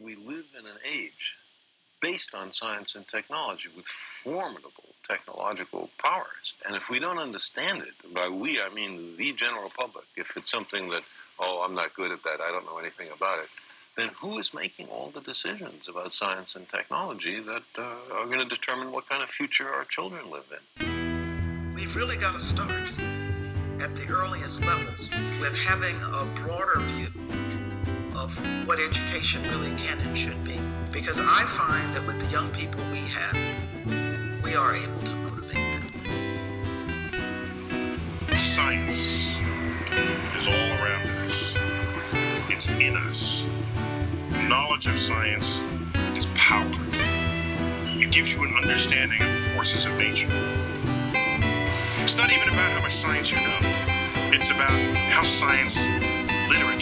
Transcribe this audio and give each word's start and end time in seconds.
we 0.00 0.14
live 0.16 0.46
in 0.58 0.66
an 0.66 0.78
age 0.90 1.36
based 2.00 2.34
on 2.34 2.50
science 2.50 2.94
and 2.94 3.06
technology 3.06 3.68
with 3.76 3.86
formidable 3.86 4.94
technological 5.08 5.90
powers. 6.02 6.54
And 6.66 6.74
if 6.74 6.88
we 6.88 6.98
don't 6.98 7.18
understand 7.18 7.82
it, 7.82 8.14
by 8.14 8.28
we 8.28 8.60
I 8.60 8.72
mean 8.72 9.16
the 9.16 9.32
general 9.32 9.70
public, 9.76 10.06
if 10.16 10.36
it's 10.36 10.50
something 10.50 10.88
that, 10.90 11.02
oh, 11.38 11.64
I'm 11.66 11.74
not 11.74 11.94
good 11.94 12.10
at 12.10 12.22
that, 12.22 12.40
I 12.40 12.50
don't 12.50 12.64
know 12.64 12.78
anything 12.78 13.08
about 13.14 13.40
it, 13.40 13.48
then 13.96 14.08
who 14.20 14.38
is 14.38 14.54
making 14.54 14.86
all 14.86 15.10
the 15.10 15.20
decisions 15.20 15.88
about 15.88 16.12
science 16.12 16.56
and 16.56 16.66
technology 16.68 17.40
that 17.40 17.64
uh, 17.76 17.96
are 18.12 18.26
going 18.26 18.38
to 18.38 18.46
determine 18.46 18.92
what 18.92 19.08
kind 19.08 19.22
of 19.22 19.28
future 19.28 19.68
our 19.68 19.84
children 19.84 20.30
live 20.30 20.46
in? 20.78 21.74
We've 21.74 21.94
really 21.96 22.16
got 22.16 22.32
to 22.32 22.40
start 22.40 22.70
at 23.80 23.94
the 23.94 24.06
earliest 24.08 24.64
levels 24.64 25.10
with 25.40 25.54
having 25.54 25.96
a 26.02 26.24
broader 26.42 26.80
view 26.80 27.49
of 28.20 28.30
what 28.68 28.78
education 28.78 29.42
really 29.44 29.74
can 29.76 29.98
and 29.98 30.18
should 30.18 30.44
be. 30.44 30.60
Because 30.92 31.18
I 31.18 31.42
find 31.44 31.96
that 31.96 32.06
with 32.06 32.20
the 32.20 32.26
young 32.30 32.50
people 32.50 32.82
we 32.92 32.98
have, 32.98 33.34
we 34.44 34.54
are 34.54 34.74
able 34.74 35.00
to 35.00 35.10
motivate 35.10 35.54
them. 35.54 35.80
Science 38.36 39.38
is 40.36 40.46
all 40.46 40.52
around 40.52 41.06
us, 41.24 41.56
it's 42.50 42.68
in 42.68 42.94
us. 42.96 43.48
Knowledge 44.48 44.86
of 44.86 44.98
science 44.98 45.62
is 46.14 46.26
power. 46.34 46.70
It 48.02 48.12
gives 48.12 48.36
you 48.36 48.44
an 48.44 48.54
understanding 48.60 49.22
of 49.22 49.32
the 49.32 49.50
forces 49.54 49.86
of 49.86 49.96
nature. 49.96 50.28
It's 52.02 52.16
not 52.18 52.30
even 52.30 52.48
about 52.48 52.70
how 52.72 52.80
much 52.82 52.92
science 52.92 53.32
you 53.32 53.40
know, 53.40 53.58
it's 54.32 54.50
about 54.50 54.72
how 55.10 55.22
science 55.22 55.86
literate 56.50 56.80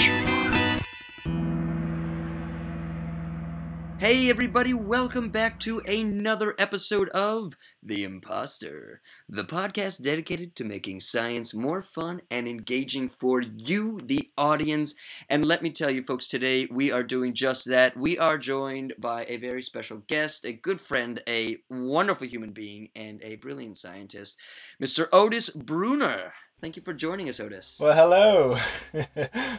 Hey, 3.99 4.31
everybody, 4.31 4.73
welcome 4.75 5.29
back 5.29 5.59
to 5.61 5.81
another 5.81 6.55
episode 6.57 7.09
of 7.09 7.55
The 7.83 8.05
Imposter, 8.05 9.01
the 9.29 9.43
podcast 9.43 10.05
dedicated 10.05 10.55
to 10.55 10.65
making 10.65 11.01
science 11.01 11.53
more 11.53 11.83
fun 11.83 12.23
and 12.31 12.47
engaging 12.47 13.09
for 13.09 13.41
you, 13.41 13.99
the 14.05 14.31
audience. 14.39 14.95
And 15.29 15.45
let 15.45 15.63
me 15.63 15.71
tell 15.71 15.91
you, 15.91 16.05
folks, 16.05 16.29
today 16.29 16.69
we 16.71 16.93
are 16.93 17.03
doing 17.03 17.35
just 17.35 17.69
that. 17.71 17.97
We 17.97 18.17
are 18.21 18.39
joined 18.39 18.95
by 18.99 19.25
a 19.29 19.37
very 19.37 19.63
special 19.63 19.99
guest, 20.07 20.45
a 20.45 20.53
good 20.53 20.81
friend, 20.81 21.21
a 21.29 21.57
wonderful 21.69 22.29
human 22.29 22.53
being, 22.53 22.91
and 22.95 23.21
a 23.25 23.35
brilliant 23.35 23.79
scientist, 23.79 24.39
Mr. 24.81 25.09
Otis 25.13 25.51
Brunner. 25.51 26.35
Thank 26.61 26.77
you 26.77 26.83
for 26.83 26.93
joining 26.93 27.29
us, 27.29 27.39
Otis. 27.39 27.79
Well, 27.81 27.95
hello. 27.95 28.59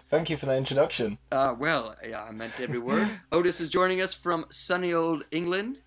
Thank 0.09 0.30
you 0.30 0.36
for 0.36 0.47
the 0.47 0.55
introduction. 0.55 1.17
Uh, 1.31 1.55
well, 1.58 1.95
yeah, 2.08 2.23
I 2.23 2.31
meant 2.31 2.59
every 2.59 2.80
word. 2.80 3.09
Otis 3.31 3.61
is 3.61 3.69
joining 3.69 4.02
us 4.02 4.14
from 4.14 4.45
sunny 4.50 4.94
old 4.94 5.23
England. 5.31 5.81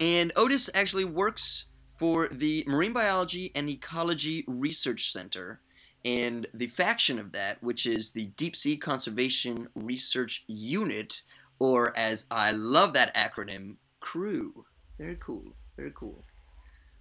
And 0.00 0.32
Otis 0.34 0.70
actually 0.74 1.04
works 1.04 1.66
for 1.98 2.28
the 2.28 2.64
Marine 2.66 2.92
Biology 2.92 3.52
and 3.54 3.68
Ecology 3.68 4.44
Research 4.48 5.12
Center 5.12 5.60
and 6.04 6.46
the 6.52 6.68
faction 6.68 7.18
of 7.18 7.32
that, 7.32 7.62
which 7.62 7.86
is 7.86 8.12
the 8.12 8.26
Deep 8.26 8.56
Sea 8.56 8.76
Conservation 8.76 9.68
Research 9.74 10.44
Unit, 10.46 11.22
or 11.58 11.96
as 11.96 12.26
I 12.30 12.50
love 12.52 12.92
that 12.94 13.14
acronym, 13.14 13.76
CRU. 14.00 14.64
Very 14.98 15.16
cool. 15.20 15.54
Very 15.76 15.92
cool. 15.94 16.24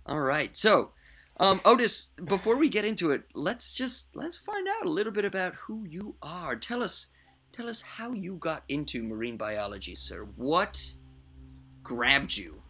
All 0.05 0.21
right. 0.21 0.55
So, 0.55 0.91
um, 1.39 1.61
Otis, 1.65 2.13
before 2.23 2.55
we 2.55 2.67
get 2.67 2.85
into 2.85 3.11
it, 3.11 3.23
let's 3.33 3.75
just 3.75 4.15
let's 4.15 4.37
find 4.37 4.67
out 4.67 4.85
a 4.85 4.89
little 4.89 5.11
bit 5.11 5.25
about 5.25 5.53
who 5.55 5.85
you 5.87 6.15
are. 6.21 6.55
Tell 6.55 6.81
us, 6.81 7.07
tell 7.51 7.69
us 7.69 7.81
how 7.81 8.11
you 8.11 8.35
got 8.35 8.63
into 8.67 9.03
marine 9.03 9.37
biology, 9.37 9.93
sir. 9.93 10.27
What 10.35 10.93
grabbed 11.83 12.35
you? 12.37 12.61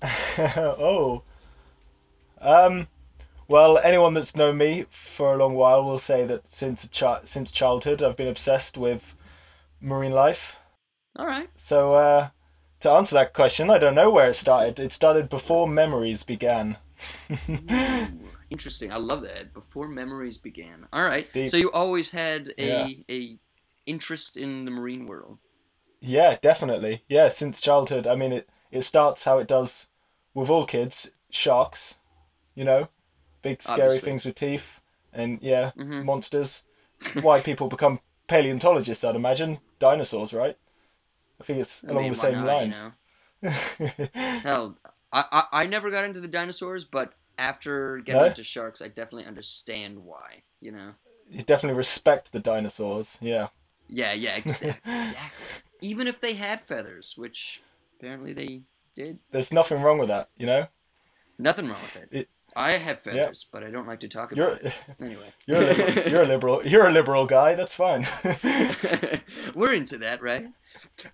oh. 0.38 1.22
Um. 2.40 2.86
Well, 3.46 3.78
anyone 3.78 4.14
that's 4.14 4.34
known 4.34 4.56
me 4.56 4.86
for 5.16 5.34
a 5.34 5.36
long 5.36 5.54
while 5.54 5.84
will 5.84 5.98
say 5.98 6.24
that 6.26 6.44
since 6.50 6.86
chi- 6.96 7.22
since 7.24 7.50
childhood, 7.50 8.02
I've 8.02 8.16
been 8.16 8.28
obsessed 8.28 8.76
with 8.76 9.02
marine 9.80 10.12
life. 10.12 10.40
All 11.16 11.26
right. 11.26 11.50
So, 11.56 11.94
uh, 11.94 12.28
to 12.80 12.90
answer 12.90 13.14
that 13.14 13.34
question, 13.34 13.70
I 13.70 13.78
don't 13.78 13.94
know 13.94 14.10
where 14.10 14.30
it 14.30 14.36
started. 14.36 14.78
It 14.78 14.92
started 14.92 15.28
before 15.28 15.68
memories 15.68 16.22
began. 16.22 16.76
Ooh, 17.56 18.32
interesting. 18.50 18.92
I 18.92 18.96
love 18.96 19.22
that. 19.22 19.52
Before 19.52 19.88
memories 19.88 20.38
began. 20.38 20.86
All 20.92 21.04
right. 21.04 21.28
Deep. 21.32 21.48
So 21.48 21.56
you 21.56 21.70
always 21.72 22.10
had 22.10 22.54
a 22.58 22.60
Yeah. 22.64 22.88
a 23.10 23.38
interest 23.86 24.36
in 24.36 24.64
the 24.64 24.70
marine 24.70 25.06
world. 25.06 25.38
Yeah, 26.00 26.36
definitely. 26.40 27.04
Yeah, 27.08 27.28
since 27.30 27.60
childhood. 27.60 28.06
I 28.06 28.14
mean, 28.14 28.32
it 28.32 28.48
it 28.70 28.82
starts 28.82 29.24
how 29.24 29.38
it 29.38 29.48
does 29.48 29.88
with 30.32 30.48
all 30.48 30.66
kids. 30.66 31.10
Sharks, 31.30 31.94
you 32.54 32.64
know, 32.64 32.88
big 33.42 33.62
scary 33.62 33.72
Obviously. 33.72 34.10
things 34.10 34.24
with 34.24 34.36
teeth, 34.36 34.80
and 35.12 35.42
yeah, 35.42 35.72
Mhm. 35.76 36.02
monsters. 36.02 36.62
Why 37.20 37.40
people 37.40 37.68
become 37.68 38.00
paleontologists, 38.28 39.04
I'd 39.04 39.16
imagine. 39.16 39.60
Dinosaurs, 39.80 40.32
right? 40.32 40.58
I 41.40 41.44
think 41.44 41.60
it's 41.60 41.82
I 41.88 41.92
along 41.92 41.92
mean, 41.92 42.12
the 42.12 42.16
same 42.16 42.34
not, 42.34 42.60
you 42.60 42.68
lines. 42.68 42.76
know? 42.76 42.92
Hell, 44.44 44.78
I, 45.14 45.24
I 45.32 45.44
I 45.62 45.66
never 45.66 45.90
got 45.90 46.04
into 46.04 46.20
the 46.20 46.28
dinosaurs, 46.28 46.84
but 46.84 47.14
after 47.38 47.98
getting 47.98 48.20
No? 48.20 48.26
into 48.26 48.44
sharks, 48.44 48.82
I 48.82 48.88
definitely 48.88 49.24
understand 49.26 50.00
why. 50.04 50.42
You 50.60 50.72
know. 50.72 50.90
you 51.30 51.42
definitely 51.42 51.76
respect 51.78 52.32
the 52.32 52.40
dinosaurs. 52.40 53.08
Yeah. 53.20 53.48
Yeah, 53.88 54.12
yeah, 54.14 54.30
ex- 54.36 54.60
exactly. 54.62 55.46
Even 55.80 56.06
if 56.06 56.20
they 56.20 56.34
had 56.34 56.62
feathers, 56.62 57.14
which 57.16 57.62
apparently 57.98 58.32
they 58.32 58.62
did. 58.94 59.18
There's 59.30 59.52
nothing 59.52 59.80
wrong 59.82 59.98
with 59.98 60.08
that, 60.08 60.28
you 60.36 60.46
know. 60.46 60.66
Nothing 61.38 61.68
wrong 61.68 61.82
with 61.82 61.96
it. 62.02 62.08
It- 62.12 62.28
I 62.56 62.70
have 62.72 63.00
feathers, 63.00 63.44
but 63.52 63.64
I 63.64 63.70
don't 63.70 63.88
like 63.88 63.98
to 64.00 64.08
talk 64.08 64.30
You're 64.34 64.46
about 64.52 64.62
it. 64.64 64.72
Anyway. 65.00 65.32
you're 65.44 65.58
a 65.60 65.66
liberal, 65.74 66.06
you're 66.08 66.22
a 66.22 66.26
liberal 66.28 66.66
you're 66.66 66.86
a 66.86 66.92
liberal 66.92 67.26
guy. 67.26 67.56
That's 67.56 67.74
fine. 67.74 68.06
We're 69.56 69.72
into 69.74 69.98
that, 69.98 70.22
right? 70.22 70.46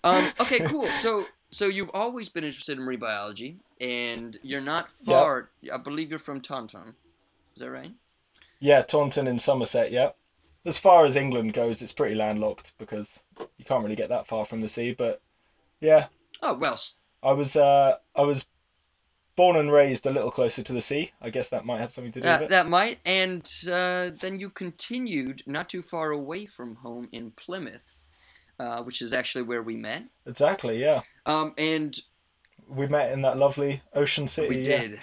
Um, 0.04 0.32
okay, 0.38 0.60
cool. 0.60 0.92
So, 0.92 1.26
so 1.50 1.66
you've 1.66 1.90
always 1.94 2.28
been 2.28 2.44
interested 2.44 2.78
in 2.78 2.84
marine 2.84 2.98
biology, 3.00 3.56
and 3.80 4.38
you're 4.42 4.60
not 4.60 4.90
far. 4.90 5.50
I 5.72 5.76
believe 5.78 6.10
you're 6.10 6.18
from 6.18 6.40
Taunton. 6.40 6.94
Is 7.54 7.60
that 7.60 7.70
right? 7.70 7.92
Yeah, 8.60 8.82
Taunton 8.82 9.26
in 9.26 9.38
Somerset, 9.38 9.90
yeah. 9.90 10.10
As 10.66 10.78
far 10.78 11.06
as 11.06 11.16
England 11.16 11.54
goes, 11.54 11.80
it's 11.80 11.92
pretty 11.92 12.14
landlocked 12.14 12.72
because 12.78 13.08
you 13.56 13.64
can't 13.64 13.82
really 13.82 13.96
get 13.96 14.10
that 14.10 14.26
far 14.26 14.44
from 14.44 14.60
the 14.60 14.68
sea, 14.68 14.94
but 14.96 15.20
yeah, 15.80 16.06
Oh 16.42 16.54
well. 16.54 16.78
I 17.22 17.32
was 17.32 17.56
uh 17.56 17.96
I 18.14 18.22
was 18.22 18.44
born 19.36 19.56
and 19.56 19.72
raised 19.72 20.04
a 20.04 20.10
little 20.10 20.30
closer 20.30 20.62
to 20.62 20.72
the 20.72 20.82
sea. 20.82 21.12
I 21.22 21.30
guess 21.30 21.48
that 21.48 21.64
might 21.64 21.80
have 21.80 21.92
something 21.92 22.12
to 22.12 22.20
do 22.20 22.24
with 22.30 22.40
Uh, 22.42 22.44
it. 22.44 22.48
that 22.50 22.68
might, 22.68 22.98
and 23.06 23.46
uh, 23.70 24.10
then 24.20 24.38
you 24.38 24.50
continued 24.50 25.42
not 25.46 25.70
too 25.70 25.80
far 25.80 26.10
away 26.10 26.44
from 26.44 26.76
home 26.76 27.08
in 27.12 27.30
Plymouth, 27.30 27.98
uh, 28.60 28.82
which 28.82 29.00
is 29.00 29.12
actually 29.14 29.42
where 29.42 29.62
we 29.62 29.74
met. 29.74 30.04
Exactly, 30.26 30.78
yeah. 30.78 31.00
Um, 31.24 31.54
and 31.56 31.96
We 32.68 32.86
met 32.86 33.10
in 33.10 33.22
that 33.22 33.38
lovely 33.38 33.82
ocean 33.94 34.28
city. 34.28 34.48
we 34.48 34.58
yeah. 34.58 34.80
did. 34.80 35.00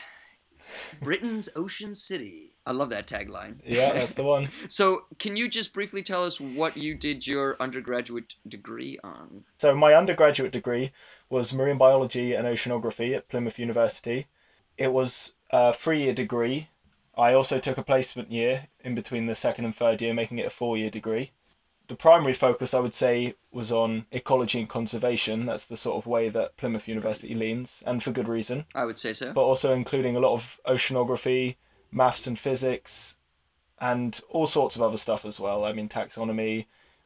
Britain's 1.02 1.50
Ocean 1.56 1.96
City. 1.96 2.54
I 2.68 2.72
love 2.72 2.92
that 2.92 3.08
tagline. 3.08 3.62
Yeah, 3.66 3.94
that's 3.94 4.14
the 4.14 4.24
one. 4.24 4.50
So, 4.68 5.06
can 5.18 5.36
you 5.36 5.48
just 5.48 5.74
briefly 5.74 6.04
tell 6.04 6.24
us 6.24 6.40
what 6.40 6.78
you 6.78 6.94
did 6.94 7.26
your 7.26 7.58
undergraduate 7.60 8.36
degree 8.48 9.00
on? 9.04 9.46
So 9.58 9.74
my 9.74 9.96
undergraduate 9.96 10.52
degree 10.52 10.92
was 11.30 11.52
marine 11.52 11.80
biology 11.80 12.34
and 12.34 12.46
oceanography 12.46 13.16
at 13.16 13.28
Plymouth 13.28 13.58
University. 13.58 14.28
It 14.78 14.90
was 14.90 15.32
a 15.50 15.74
three-year 15.74 16.14
degree. 16.14 16.70
I 17.18 17.34
also 17.34 17.60
took 17.60 17.80
a 17.80 17.84
placement 17.84 18.32
year 18.32 18.68
in 18.84 18.94
between 18.94 19.26
the 19.26 19.36
second 19.36 19.66
and 19.66 19.76
third 19.76 20.00
year, 20.02 20.14
making 20.14 20.38
it 20.38 20.46
a 20.46 20.52
four-year 20.52 20.92
degree. 20.92 21.32
The 21.88 21.96
primary 21.96 22.34
focus, 22.34 22.74
I 22.74 22.80
would 22.80 22.94
say, 22.94 23.36
was 23.52 23.72
on 23.72 24.06
ecology 24.12 24.60
and 24.60 24.70
conservation. 24.70 25.46
That's 25.46 25.66
the 25.66 25.78
sort 25.78 25.98
of 26.04 26.06
way 26.06 26.30
that 26.30 26.58
Plymouth 26.58 26.88
University 26.88 27.34
leans, 27.34 27.70
and 27.86 28.04
for 28.04 28.12
good 28.12 28.28
reason. 28.28 28.66
I 28.76 28.84
would 28.86 28.98
say 28.98 29.14
so. 29.14 29.32
But 29.32 29.42
also 29.44 29.74
including 29.74 30.16
a 30.16 30.20
lot 30.20 30.36
of 30.36 30.44
oceanography, 30.66 31.56
maths 31.92 32.28
and 32.28 32.38
physics, 32.38 33.16
and 33.80 34.20
all 34.30 34.48
sorts 34.48 34.76
of 34.76 34.82
other 34.82 34.98
stuff 34.98 35.24
as 35.24 35.40
well. 35.40 35.64
I 35.64 35.72
mean, 35.72 35.88
taxonomy, 35.88 36.66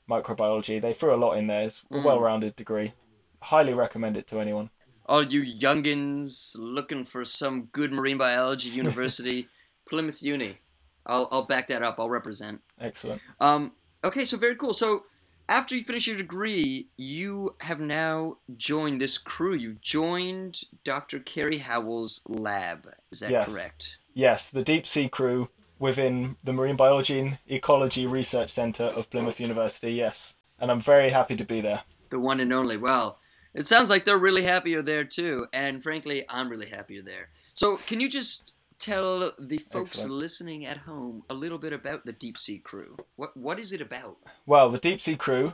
microbiology. 0.10 0.82
They 0.82 0.94
threw 0.94 1.14
a 1.14 1.18
lot 1.18 1.38
in 1.38 1.48
there. 1.48 1.64
It's 1.68 1.82
a 1.92 1.96
Mm. 1.96 2.04
well-rounded 2.04 2.56
degree. 2.56 2.94
Highly 3.42 3.74
recommend 3.74 4.18
it 4.18 4.28
to 4.30 4.40
anyone. 4.40 4.70
All 5.06 5.24
you 5.24 5.42
youngins 5.42 6.56
looking 6.58 7.06
for 7.06 7.26
some 7.26 7.66
good 7.66 7.92
marine 7.92 8.18
biology 8.18 8.70
university, 8.84 9.48
Plymouth 9.88 10.24
Uni. 10.24 10.58
I'll, 11.06 11.28
I'll 11.32 11.46
back 11.46 11.68
that 11.68 11.82
up. 11.84 12.00
I'll 12.00 12.10
represent. 12.10 12.62
Excellent. 12.80 13.22
Um, 13.40 13.74
okay, 14.04 14.26
so 14.26 14.38
very 14.38 14.56
cool. 14.56 14.74
So 14.74 15.06
after 15.50 15.76
you 15.76 15.84
finish 15.84 16.08
your 16.08 16.18
degree, 16.18 16.88
you 16.98 17.56
have 17.62 17.80
now 17.80 18.36
joined 18.58 19.02
this 19.02 19.18
crew. 19.18 19.54
You 19.54 19.78
joined 19.82 20.62
Dr. 20.84 21.20
Kerry 21.20 21.58
Howell's 21.58 22.22
lab. 22.28 22.88
Is 23.12 23.20
that 23.20 23.32
Yes. 23.32 23.46
correct? 23.46 23.98
Yes, 24.14 24.50
the 24.50 24.64
deep 24.64 24.86
sea 24.88 25.10
CRU 25.10 25.50
within 25.80 26.36
the 26.44 26.54
Marine 26.54 26.76
Biology 26.78 27.20
and 27.20 27.38
Ecology 27.48 28.06
Research 28.06 28.52
Centre 28.52 28.84
of 28.86 29.10
Plymouth 29.10 29.40
University. 29.40 29.94
Yes, 29.94 30.34
and 30.60 30.70
I'm 30.72 30.82
very 30.82 31.10
happy 31.10 31.36
to 31.36 31.44
be 31.46 31.62
there. 31.62 31.82
the 32.10 32.20
one 32.20 32.42
and 32.42 32.52
only. 32.52 32.76
Well, 32.76 33.20
it 33.54 33.66
sounds 33.68 33.90
like 33.90 34.04
they're 34.04 34.18
really 34.18 34.44
happy 34.44 34.72
you're 34.72 34.82
there 34.82 35.06
too, 35.06 35.46
and 35.54 35.82
frankly, 35.82 36.26
I'm 36.30 36.50
really 36.50 36.68
happy 36.70 36.96
you're 36.96 37.04
there. 37.04 37.30
So, 37.54 37.78
can 37.88 38.02
you 38.02 38.10
just 38.10 38.52
tell 38.82 39.32
the 39.40 39.58
folks 39.58 40.00
Excellent. 40.00 40.14
listening 40.14 40.66
at 40.66 40.78
home 40.78 41.24
a 41.30 41.34
little 41.34 41.58
bit 41.58 41.72
about 41.72 42.06
the 42.06 42.12
Deep 42.12 42.38
Sea 42.38 42.60
CRU? 42.60 42.98
What 43.16 43.38
what 43.38 43.60
is 43.60 43.72
it 43.72 43.82
about? 43.82 44.18
Well, 44.46 44.70
the 44.70 44.80
Deep 44.80 45.02
Sea 45.02 45.16
CRU 45.16 45.54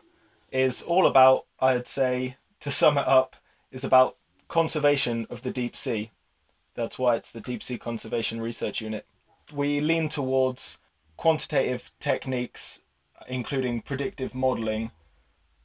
is 0.52 0.82
all 0.82 1.06
about, 1.06 1.46
I'd 1.60 1.88
say, 1.88 2.38
to 2.62 2.72
sum 2.72 2.98
it 2.98 3.08
up, 3.08 3.36
is 3.72 3.84
about 3.84 4.18
conservation 4.48 5.28
of 5.30 5.44
the 5.44 5.52
deep 5.52 5.76
sea. 5.76 6.12
That's 6.76 6.98
why 6.98 7.16
it's 7.16 7.32
the 7.32 7.42
Deep 7.42 7.64
Sea 7.64 7.78
Conservation 7.78 8.40
Research 8.40 8.82
Unit. 8.82 9.06
We 9.54 9.82
lean 9.82 10.10
towards 10.10 10.78
quantitative 11.18 11.84
techniques, 12.00 12.80
including 13.28 13.82
predictive 13.82 14.34
modeling. 14.34 14.92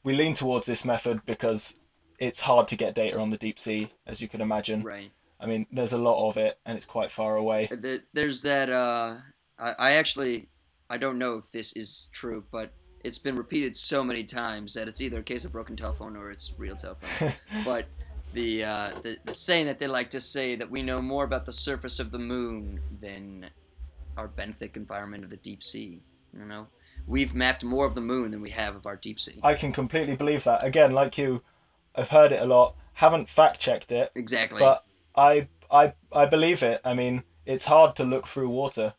We 0.03 0.13
lean 0.15 0.35
towards 0.35 0.65
this 0.65 0.83
method 0.83 1.21
because 1.25 1.73
it's 2.19 2.41
hard 2.41 2.67
to 2.69 2.75
get 2.75 2.95
data 2.95 3.19
on 3.19 3.29
the 3.29 3.37
deep 3.37 3.59
sea, 3.59 3.91
as 4.07 4.21
you 4.21 4.27
can 4.27 4.41
imagine. 4.41 4.83
Right. 4.83 5.11
I 5.43 5.45
mean, 5.45 5.65
there's 5.71 5.93
a 5.93 5.97
lot 5.97 6.29
of 6.29 6.37
it, 6.37 6.57
and 6.65 6.77
it's 6.77 6.85
quite 6.85 7.11
far 7.11 7.35
away. 7.35 7.69
There's 8.13 8.41
that. 8.43 8.69
Uh, 8.69 9.17
I, 9.59 9.73
I 9.77 9.91
actually 9.93 10.47
I 10.89 10.97
don't 10.97 11.17
know 11.17 11.37
if 11.37 11.51
this 11.51 11.73
is 11.73 12.09
true, 12.11 12.43
but 12.51 12.71
it's 13.03 13.17
been 13.17 13.35
repeated 13.35 13.75
so 13.75 14.03
many 14.03 14.23
times 14.23 14.75
that 14.75 14.87
it's 14.87 15.01
either 15.01 15.19
a 15.19 15.23
case 15.23 15.43
of 15.43 15.51
broken 15.51 15.75
telephone 15.75 16.15
or 16.15 16.31
it's 16.31 16.53
real 16.57 16.75
telephone. 16.75 17.33
but 17.65 17.85
the, 18.33 18.63
uh, 18.63 18.91
the 19.01 19.17
the 19.25 19.33
saying 19.33 19.65
that 19.65 19.79
they 19.79 19.87
like 19.87 20.09
to 20.11 20.21
say 20.21 20.55
that 20.55 20.69
we 20.69 20.81
know 20.81 20.99
more 20.99 21.23
about 21.23 21.45
the 21.45 21.53
surface 21.53 21.99
of 21.99 22.11
the 22.11 22.19
moon 22.19 22.79
than 23.01 23.49
our 24.17 24.27
benthic 24.27 24.75
environment 24.75 25.23
of 25.23 25.29
the 25.29 25.37
deep 25.37 25.63
sea. 25.63 26.01
You 26.31 26.45
know, 26.45 26.67
we've 27.07 27.33
mapped 27.33 27.63
more 27.63 27.85
of 27.85 27.95
the 27.95 28.01
moon 28.01 28.31
than 28.31 28.41
we 28.41 28.51
have 28.51 28.75
of 28.75 28.85
our 28.85 28.95
deep 28.95 29.19
sea. 29.19 29.39
I 29.43 29.55
can 29.55 29.73
completely 29.73 30.15
believe 30.15 30.43
that. 30.45 30.63
Again, 30.63 30.91
like 30.91 31.17
you, 31.17 31.41
I've 31.95 32.09
heard 32.09 32.31
it 32.31 32.41
a 32.41 32.45
lot. 32.45 32.75
Haven't 32.93 33.29
fact 33.29 33.59
checked 33.59 33.91
it, 33.91 34.11
exactly. 34.15 34.59
but 34.59 34.85
I 35.15 35.47
I 35.71 35.93
I 36.11 36.25
believe 36.25 36.63
it. 36.63 36.81
I 36.83 36.93
mean, 36.93 37.23
it's 37.45 37.65
hard 37.65 37.95
to 37.97 38.03
look 38.03 38.27
through 38.27 38.49
water. 38.49 38.93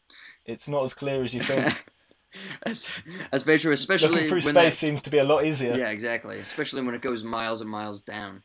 It's 0.44 0.68
not 0.68 0.84
as 0.84 0.94
clear 0.94 1.24
as 1.24 1.32
you 1.32 1.40
think. 1.40 1.86
that's, 2.64 2.90
that's 3.30 3.44
very 3.44 3.58
true, 3.58 3.72
especially 3.72 4.10
Looking 4.10 4.28
through 4.28 4.40
when 4.42 4.54
space 4.54 4.74
that, 4.74 4.78
seems 4.78 5.02
to 5.02 5.10
be 5.10 5.18
a 5.18 5.24
lot 5.24 5.44
easier. 5.44 5.76
Yeah, 5.76 5.90
exactly. 5.90 6.38
Especially 6.38 6.82
when 6.82 6.94
it 6.94 7.00
goes 7.00 7.24
miles 7.24 7.60
and 7.60 7.70
miles 7.70 8.02
down. 8.02 8.42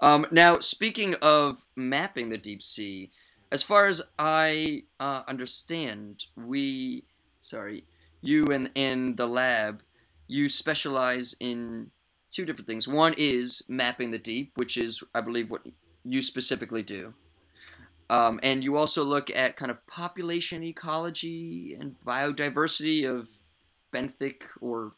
Um, 0.00 0.26
now, 0.30 0.58
speaking 0.58 1.14
of 1.22 1.64
mapping 1.76 2.30
the 2.30 2.38
deep 2.38 2.62
sea, 2.62 3.10
as 3.52 3.62
far 3.62 3.86
as 3.86 4.00
I 4.18 4.82
uh, 4.98 5.22
understand, 5.28 6.24
we, 6.36 7.04
sorry, 7.42 7.84
you 8.22 8.46
and 8.46 8.70
in 8.74 9.16
the 9.16 9.26
lab, 9.26 9.82
you 10.26 10.48
specialize 10.48 11.34
in 11.40 11.90
two 12.30 12.44
different 12.44 12.68
things. 12.68 12.86
One 12.86 13.14
is 13.18 13.62
mapping 13.68 14.10
the 14.10 14.18
deep, 14.18 14.52
which 14.54 14.76
is, 14.76 15.02
I 15.14 15.20
believe, 15.20 15.50
what 15.50 15.62
you 16.12 16.22
specifically 16.22 16.82
do. 16.82 17.14
Um, 18.08 18.40
and 18.42 18.64
you 18.64 18.76
also 18.76 19.04
look 19.04 19.30
at 19.30 19.56
kind 19.56 19.70
of 19.70 19.86
population 19.86 20.64
ecology 20.64 21.76
and 21.78 21.94
biodiversity 22.04 23.08
of 23.08 23.28
benthic 23.92 24.42
or 24.60 24.92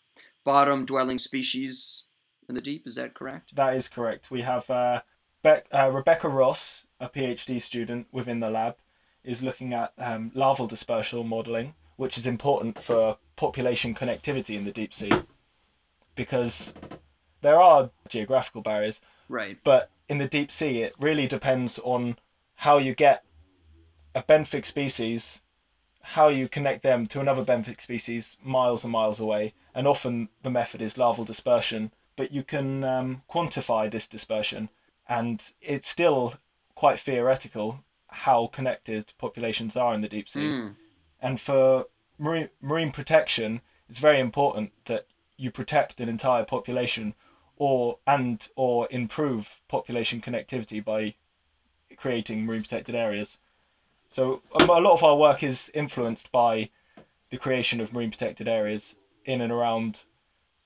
bottom 0.44 0.86
dwelling 0.86 1.18
species 1.18 2.04
in 2.48 2.54
the 2.54 2.60
deep. 2.62 2.86
Is 2.86 2.94
that 2.94 3.14
correct? 3.14 3.54
That 3.54 3.76
is 3.76 3.86
correct. 3.88 4.30
We 4.30 4.40
have 4.40 4.68
uh, 4.70 5.00
Bec- 5.42 5.66
uh, 5.74 5.90
Rebecca 5.90 6.28
Ross, 6.28 6.84
a 7.00 7.08
PhD 7.08 7.62
student 7.62 8.06
within 8.12 8.40
the 8.40 8.48
lab, 8.48 8.76
is 9.24 9.42
looking 9.42 9.74
at 9.74 9.92
um, 9.98 10.30
larval 10.34 10.66
dispersal 10.66 11.22
modelling, 11.22 11.74
which 11.96 12.16
is 12.16 12.26
important 12.26 12.78
for 12.84 13.18
population 13.36 13.94
connectivity 13.94 14.56
in 14.56 14.64
the 14.64 14.72
deep 14.72 14.94
sea, 14.94 15.12
because 16.16 16.72
there 17.42 17.60
are 17.60 17.90
geographical 18.08 18.62
barriers, 18.62 19.00
Right. 19.28 19.58
but 19.64 19.90
in 20.08 20.18
the 20.18 20.28
deep 20.28 20.50
sea, 20.52 20.82
it 20.82 20.94
really 20.98 21.26
depends 21.26 21.78
on 21.78 22.16
how 22.54 22.78
you 22.78 22.94
get 22.94 23.24
a 24.14 24.22
benthic 24.22 24.66
species, 24.66 25.40
how 26.02 26.28
you 26.28 26.48
connect 26.48 26.82
them 26.82 27.06
to 27.06 27.20
another 27.20 27.44
benthic 27.44 27.80
species 27.80 28.36
miles 28.42 28.84
and 28.84 28.92
miles 28.92 29.20
away, 29.20 29.54
and 29.74 29.86
often 29.86 30.28
the 30.42 30.50
method 30.50 30.82
is 30.82 30.98
larval 30.98 31.24
dispersion. 31.24 31.92
But 32.16 32.30
you 32.30 32.42
can 32.42 32.84
um, 32.84 33.22
quantify 33.30 33.90
this 33.90 34.06
dispersion, 34.06 34.68
and 35.08 35.40
it's 35.60 35.88
still 35.88 36.34
quite 36.74 37.00
theoretical 37.00 37.78
how 38.08 38.48
connected 38.48 39.12
populations 39.18 39.76
are 39.76 39.94
in 39.94 40.02
the 40.02 40.08
deep 40.08 40.28
sea. 40.28 40.40
Mm, 40.40 40.76
And 41.22 41.40
for 41.40 41.86
marine, 42.18 42.50
marine 42.60 42.92
protection, 42.92 43.62
it's 43.88 43.98
very 43.98 44.20
important 44.20 44.72
that 44.86 45.06
you 45.38 45.50
protect 45.50 46.00
an 46.00 46.08
entire 46.08 46.44
population 46.44 47.14
or 47.62 47.96
and 48.08 48.40
or 48.56 48.88
improve 48.90 49.46
population 49.68 50.20
connectivity 50.20 50.84
by 50.84 51.14
creating 51.96 52.44
marine 52.44 52.62
protected 52.62 52.96
areas. 52.96 53.38
So 54.10 54.42
um, 54.56 54.68
a 54.68 54.80
lot 54.80 54.94
of 54.94 55.04
our 55.04 55.16
work 55.16 55.44
is 55.44 55.70
influenced 55.72 56.32
by 56.32 56.70
the 57.30 57.38
creation 57.38 57.80
of 57.80 57.92
marine 57.92 58.10
protected 58.10 58.48
areas 58.48 58.82
in 59.26 59.40
and 59.42 59.52
around 59.52 60.00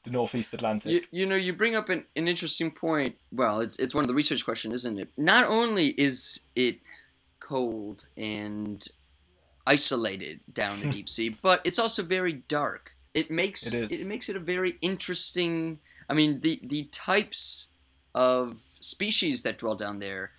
the 0.04 0.10
northeast 0.10 0.54
Atlantic. 0.54 0.90
you, 0.90 1.02
you 1.10 1.26
know, 1.26 1.36
you 1.36 1.52
bring 1.52 1.76
up 1.76 1.90
an, 1.90 2.06
an 2.16 2.28
interesting 2.28 2.70
point. 2.70 3.16
Well, 3.30 3.60
it's, 3.60 3.76
it's 3.76 3.94
one 3.94 4.02
of 4.02 4.08
the 4.08 4.14
research 4.14 4.42
questions, 4.46 4.72
isn't 4.72 4.98
it? 4.98 5.10
Not 5.18 5.44
only 5.44 5.88
is 5.88 6.40
it 6.54 6.78
cold 7.40 8.06
and 8.16 8.82
isolated 9.66 10.40
down 10.50 10.80
the 10.80 10.88
deep 10.88 11.10
sea, 11.10 11.36
but 11.42 11.60
it's 11.64 11.78
also 11.78 12.02
very 12.02 12.32
dark. 12.32 12.92
It 13.12 13.30
makes 13.30 13.74
It 13.74 13.92
it 13.92 14.06
makes 14.06 14.30
it 14.30 14.36
a 14.36 14.40
very 14.40 14.78
interesting. 14.80 15.80
I 16.08 16.14
mean, 16.14 16.40
the 16.40 16.60
the 16.62 16.84
types 16.92 17.68
of 18.14 18.58
species 18.80 19.42
that 19.42 19.58
dwell 19.58 19.74
down 19.74 19.98
there 19.98 20.32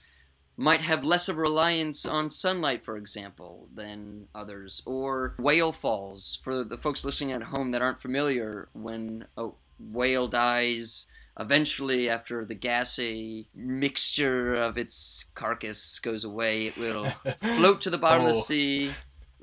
might 0.60 0.82
have 0.82 1.04
less 1.04 1.30
of 1.30 1.38
a 1.38 1.42
reliance 1.42 2.04
on 2.06 2.30
sunlight, 2.30 2.84
for 2.84 2.98
example, 2.98 3.70
than 3.74 4.28
others, 4.34 4.82
or 4.86 5.36
whale 5.38 5.72
falls. 5.72 6.40
For 6.44 6.64
the 6.64 6.78
folks 6.78 7.06
listening 7.06 7.32
at 7.34 7.44
home 7.44 7.70
that 7.72 7.82
aren't 7.84 8.02
familiar, 8.02 8.68
when 8.74 9.26
a 9.38 9.50
whale 9.80 10.28
dies, 10.28 11.06
eventually 11.40 12.10
after 12.10 12.44
the 12.44 12.56
gassy 12.56 13.50
mixture 13.54 14.56
of 14.56 14.76
its 14.80 15.26
carcass 15.36 16.00
goes 16.00 16.24
away, 16.24 16.66
it 16.66 16.78
will 16.78 17.14
float 17.56 17.82
to 17.82 17.92
the 17.92 17.98
bottom 18.00 18.26
of 18.26 18.34
the 18.34 18.40
Oh. 18.40 18.42
sea 18.42 18.92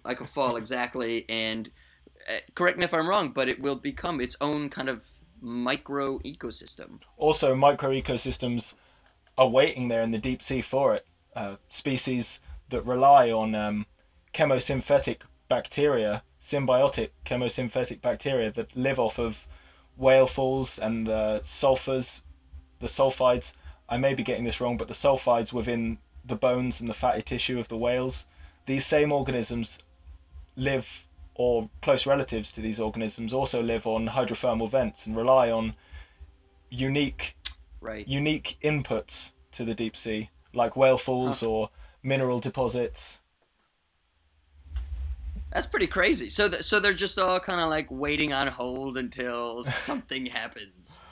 like 0.04 0.20
a 0.20 0.24
fall, 0.24 0.56
exactly. 0.56 1.24
And 1.28 1.70
uh, 2.28 2.32
correct 2.56 2.76
me 2.78 2.84
if 2.84 2.92
I'm 2.92 3.06
wrong, 3.08 3.30
but 3.30 3.48
it 3.48 3.60
will 3.60 3.76
become 3.76 4.20
its 4.20 4.34
own 4.40 4.68
kind 4.68 4.88
of 4.88 5.08
micro 5.44 6.18
ecosystem. 6.20 7.00
also 7.18 7.54
micro 7.54 7.90
ecosystems 7.90 8.72
are 9.36 9.48
waiting 9.48 9.88
there 9.88 10.02
in 10.02 10.10
the 10.10 10.18
deep 10.18 10.42
sea 10.42 10.62
for 10.62 10.94
it. 10.94 11.06
Uh, 11.36 11.56
species 11.70 12.40
that 12.70 12.86
rely 12.86 13.30
on 13.30 13.54
um, 13.54 13.86
chemosynthetic 14.32 15.18
bacteria, 15.48 16.22
symbiotic 16.50 17.10
chemosynthetic 17.26 18.00
bacteria 18.00 18.52
that 18.52 18.74
live 18.76 18.98
off 18.98 19.18
of 19.18 19.36
whale 19.96 20.26
falls 20.26 20.78
and 20.78 21.06
the 21.06 21.42
sulfurs, 21.44 22.22
the 22.80 22.86
sulfides. 22.86 23.52
I 23.88 23.96
may 23.96 24.14
be 24.14 24.22
getting 24.22 24.44
this 24.44 24.60
wrong, 24.60 24.76
but 24.76 24.88
the 24.88 24.94
sulfides 24.94 25.52
within 25.52 25.98
the 26.24 26.36
bones 26.36 26.80
and 26.80 26.88
the 26.88 26.94
fatty 26.94 27.22
tissue 27.22 27.58
of 27.58 27.68
the 27.68 27.76
whales. 27.76 28.24
These 28.66 28.86
same 28.86 29.12
organisms 29.12 29.78
live, 30.56 30.86
or 31.34 31.68
close 31.82 32.06
relatives 32.06 32.52
to 32.52 32.60
these 32.60 32.78
organisms, 32.80 33.32
also 33.32 33.62
live 33.62 33.86
on 33.86 34.06
hydrothermal 34.08 34.70
vents 34.70 35.06
and 35.06 35.16
rely 35.16 35.50
on 35.50 35.74
unique 36.70 37.36
Right. 37.80 38.06
unique 38.08 38.56
inputs 38.64 39.30
to 39.52 39.64
the 39.64 39.74
deep 39.74 39.96
sea, 39.96 40.30
like 40.54 40.74
whale 40.74 40.96
falls 40.98 41.42
or 41.42 41.68
mineral 42.02 42.40
deposits. 42.40 43.18
That's 45.52 45.66
pretty 45.66 45.86
crazy. 45.86 46.28
So, 46.30 46.48
th- 46.48 46.62
so 46.62 46.80
they're 46.80 46.92
just 46.94 47.18
all 47.18 47.38
kind 47.40 47.60
of 47.60 47.68
like 47.70 47.86
waiting 47.90 48.32
on 48.32 48.48
hold 48.48 48.96
until 48.96 49.62
something 49.64 50.26
happens. 50.26 51.04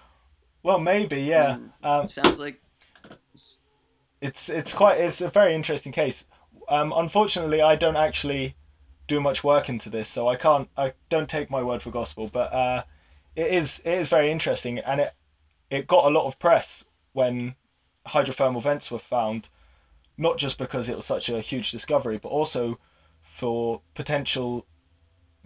Well, 0.63 0.79
maybe, 0.81 1.21
yeah. 1.23 1.59
Mm. 1.85 2.01
Um, 2.03 2.09
sounds 2.09 2.41
like 2.41 2.61
it's 4.21 4.49
it's 4.49 4.73
quite 4.73 5.01
it's 5.01 5.21
a 5.21 5.29
very 5.29 5.55
interesting 5.55 5.93
case. 5.93 6.25
Um, 6.69 6.93
unfortunately, 6.97 7.61
I 7.61 7.77
don't 7.77 7.97
actually 7.97 8.55
do 9.13 9.21
much 9.21 9.45
work 9.45 9.69
into 9.69 9.91
this, 9.91 10.09
so 10.09 10.29
I 10.29 10.37
can't 10.37 10.69
I 10.77 10.93
don't 11.11 11.29
take 11.29 11.51
my 11.51 11.63
word 11.63 11.83
for 11.83 11.91
gospel. 11.91 12.31
But 12.33 12.49
uh, 12.53 12.83
it 13.37 13.49
is 13.61 13.81
it 13.85 13.95
is 14.03 14.09
very 14.09 14.31
interesting, 14.33 14.79
and 14.79 15.01
it 15.01 15.13
it 15.71 15.87
got 15.87 16.07
a 16.07 16.15
lot 16.17 16.27
of 16.27 16.39
press 16.39 16.85
when 17.13 17.55
hydrothermal 18.07 18.63
vents 18.63 18.91
were 18.91 18.99
found, 19.17 19.49
not 20.17 20.39
just 20.39 20.57
because 20.59 20.89
it 20.89 20.97
was 20.97 21.07
such 21.07 21.29
a 21.29 21.41
huge 21.41 21.71
discovery, 21.71 22.19
but 22.19 22.29
also 22.31 22.79
for 23.39 23.81
potential 23.95 24.67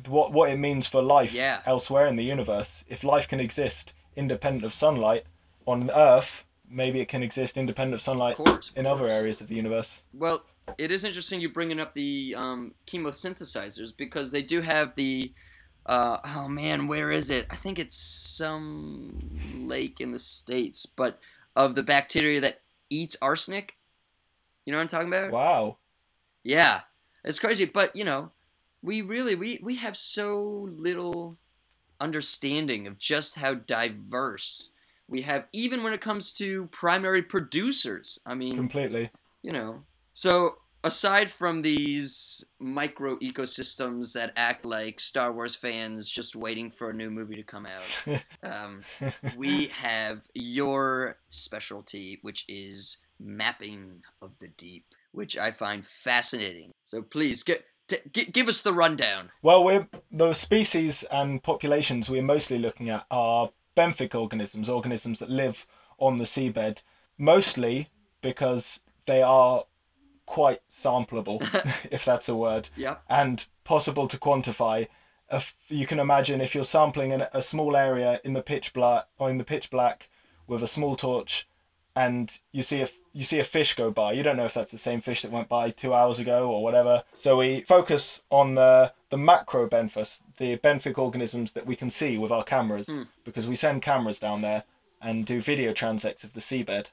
what 0.07 0.33
what 0.33 0.51
it 0.51 0.57
means 0.59 0.87
for 0.87 1.03
life 1.03 1.33
Yeah. 1.33 1.61
elsewhere 1.67 2.07
in 2.07 2.17
the 2.17 2.25
universe. 2.25 2.85
If 2.89 3.03
life 3.03 3.27
can 3.29 3.41
exist 3.41 3.93
independent 4.15 4.65
of 4.65 4.73
sunlight 4.75 5.25
on 5.67 5.91
Earth, 5.91 6.31
maybe 6.69 7.01
it 7.01 7.09
can 7.09 7.23
exist 7.23 7.57
independent 7.57 7.95
of 7.95 8.03
sunlight 8.03 8.39
of 8.39 8.45
course. 8.45 8.71
of 8.71 8.77
in 8.79 8.87
other 8.87 9.09
areas 9.09 9.41
of 9.41 9.49
the 9.49 9.55
universe. 9.57 10.03
Well, 10.13 10.43
it 10.79 10.91
is 10.91 11.05
interesting 11.05 11.41
you 11.41 11.49
bringing 11.49 11.81
up 11.81 11.95
the 11.95 12.35
um, 12.37 12.75
chemosynthesizers 12.87 13.97
because 13.97 14.33
they 14.33 14.43
do 14.43 14.61
have 14.61 14.95
the 14.97 15.33
Uh, 15.87 16.19
oh 16.25 16.49
man, 16.49 16.89
where 16.89 17.13
is 17.13 17.31
it? 17.31 17.47
I 17.49 17.55
think 17.57 17.79
it's 17.79 17.97
some 17.97 19.39
lake 19.69 20.01
in 20.01 20.11
the 20.11 20.19
states, 20.19 20.85
but 20.85 21.21
of 21.55 21.77
the 21.77 21.85
bacteria 21.85 22.41
that 22.41 22.61
eats 22.91 23.17
arsenic. 23.23 23.77
You 24.65 24.73
know 24.73 24.79
what 24.79 24.83
I'm 24.83 24.89
talking 24.89 25.09
about? 25.09 25.31
Wow. 25.31 25.77
Yeah, 26.43 26.81
it's 27.23 27.39
crazy, 27.39 27.67
but 27.67 27.95
you 27.95 28.05
know, 28.05 28.33
we 28.83 29.01
really 29.01 29.37
we 29.37 29.61
we 29.63 29.77
have 29.77 29.97
so 29.97 30.69
little 30.77 31.39
understanding 32.01 32.89
of 32.89 32.99
just 32.99 33.37
how 33.37 33.55
diverse 33.55 34.73
we 35.07 35.23
have, 35.23 35.47
even 35.53 35.85
when 35.85 35.93
it 35.93 36.01
comes 36.01 36.33
to 36.33 36.67
primary 36.73 37.23
producers. 37.23 38.19
I 38.27 38.35
mean, 38.35 38.57
Completely. 38.57 39.11
you 39.43 39.53
know. 39.53 39.85
So 40.17 40.57
aside 40.83 41.31
from 41.31 41.61
these 41.61 42.43
micro 42.59 43.19
ecosystems 43.19 44.15
that 44.15 44.33
act 44.35 44.65
like 44.65 44.99
Star 44.99 45.31
Wars 45.31 45.55
fans 45.55 46.11
just 46.11 46.35
waiting 46.35 46.71
for 46.71 46.89
a 46.89 46.95
new 46.95 47.11
movie 47.11 47.37
to 47.37 47.43
come 47.43 47.67
out, 47.67 48.23
um, 48.43 48.83
we 49.37 49.67
have 49.67 50.27
your 50.33 51.19
specialty, 51.29 52.19
which 52.23 52.47
is 52.49 52.97
mapping 53.21 54.05
of 54.23 54.31
the 54.39 54.49
deep, 54.49 54.87
which 55.13 55.37
I 55.37 55.51
find 55.51 55.85
fascinating. 55.85 56.73
So 56.83 57.03
please 57.03 57.43
get. 57.43 57.67
T- 57.87 57.99
gi- 58.11 58.31
give 58.33 58.49
us 58.49 58.63
the 58.63 58.73
rundown. 58.73 59.31
Well, 59.43 59.63
we're 59.63 59.87
the 60.11 60.33
species 60.33 61.05
and 61.11 61.43
populations 61.43 62.09
we're 62.09 62.23
mostly 62.23 62.59
looking 62.59 62.89
at 62.89 63.05
are 63.11 63.51
benthic 63.77 64.15
organisms, 64.15 64.71
organisms 64.71 65.19
that 65.19 65.29
live 65.29 65.59
on 65.99 66.17
the 66.17 66.25
seabed, 66.25 66.79
mostly 67.19 67.91
because 68.23 68.81
they 69.07 69.21
are 69.21 69.65
quite 70.27 70.61
sampleable, 70.83 71.41
if 71.91 72.05
that's 72.05 72.29
a 72.29 72.35
word, 72.37 72.69
and 73.09 73.45
possible 73.65 74.09
to 74.09 74.19
quantify. 74.19 74.89
If 75.31 75.55
you 75.69 75.87
can 75.87 75.99
imagine 75.99 76.41
if 76.41 76.55
you're 76.55 76.65
sampling 76.65 77.11
in 77.11 77.25
a 77.33 77.43
small 77.43 77.77
area 77.77 78.21
in 78.23 78.33
the 78.33 78.43
pitch 78.43 78.73
black 78.73 79.07
or 79.19 79.29
in 79.31 79.39
the 79.39 79.45
pitch 79.45 79.71
black 79.71 80.09
with 80.47 80.63
a 80.63 80.69
small 80.69 80.95
torch, 80.97 81.49
and 81.97 82.31
you 82.53 82.63
see 82.63 82.83
a 82.83 82.89
you 83.13 83.25
see 83.25 83.41
a 83.41 83.45
fish 83.45 83.75
go 83.75 83.91
by. 83.91 84.13
You 84.13 84.23
don't 84.23 84.37
know 84.37 84.45
if 84.45 84.53
that's 84.55 84.71
the 84.71 84.79
same 84.79 85.01
fish 85.01 85.23
that 85.23 85.33
went 85.33 85.49
by 85.49 85.71
two 85.71 85.95
hours 85.95 86.19
ago 86.19 86.49
or 86.51 86.63
whatever. 86.63 87.03
So 87.15 87.39
we 87.39 87.63
focus 87.67 88.21
on 88.31 88.55
the 88.55 88.93
the 89.11 89.17
macro 89.17 89.69
benthos, 89.69 90.19
the 90.39 90.59
benthic 90.59 90.99
organisms 90.99 91.53
that 91.53 91.67
we 91.67 91.75
can 91.77 91.91
see 91.91 92.19
with 92.19 92.31
our 92.31 92.45
cameras, 92.45 92.87
Hmm. 92.87 93.03
because 93.25 93.47
we 93.47 93.57
send 93.57 93.83
cameras 93.83 94.19
down 94.19 94.43
there 94.43 94.65
and 95.01 95.25
do 95.27 95.41
video 95.43 95.73
transects 95.73 96.25
of 96.25 96.35
the 96.35 96.41
seabed. 96.41 96.87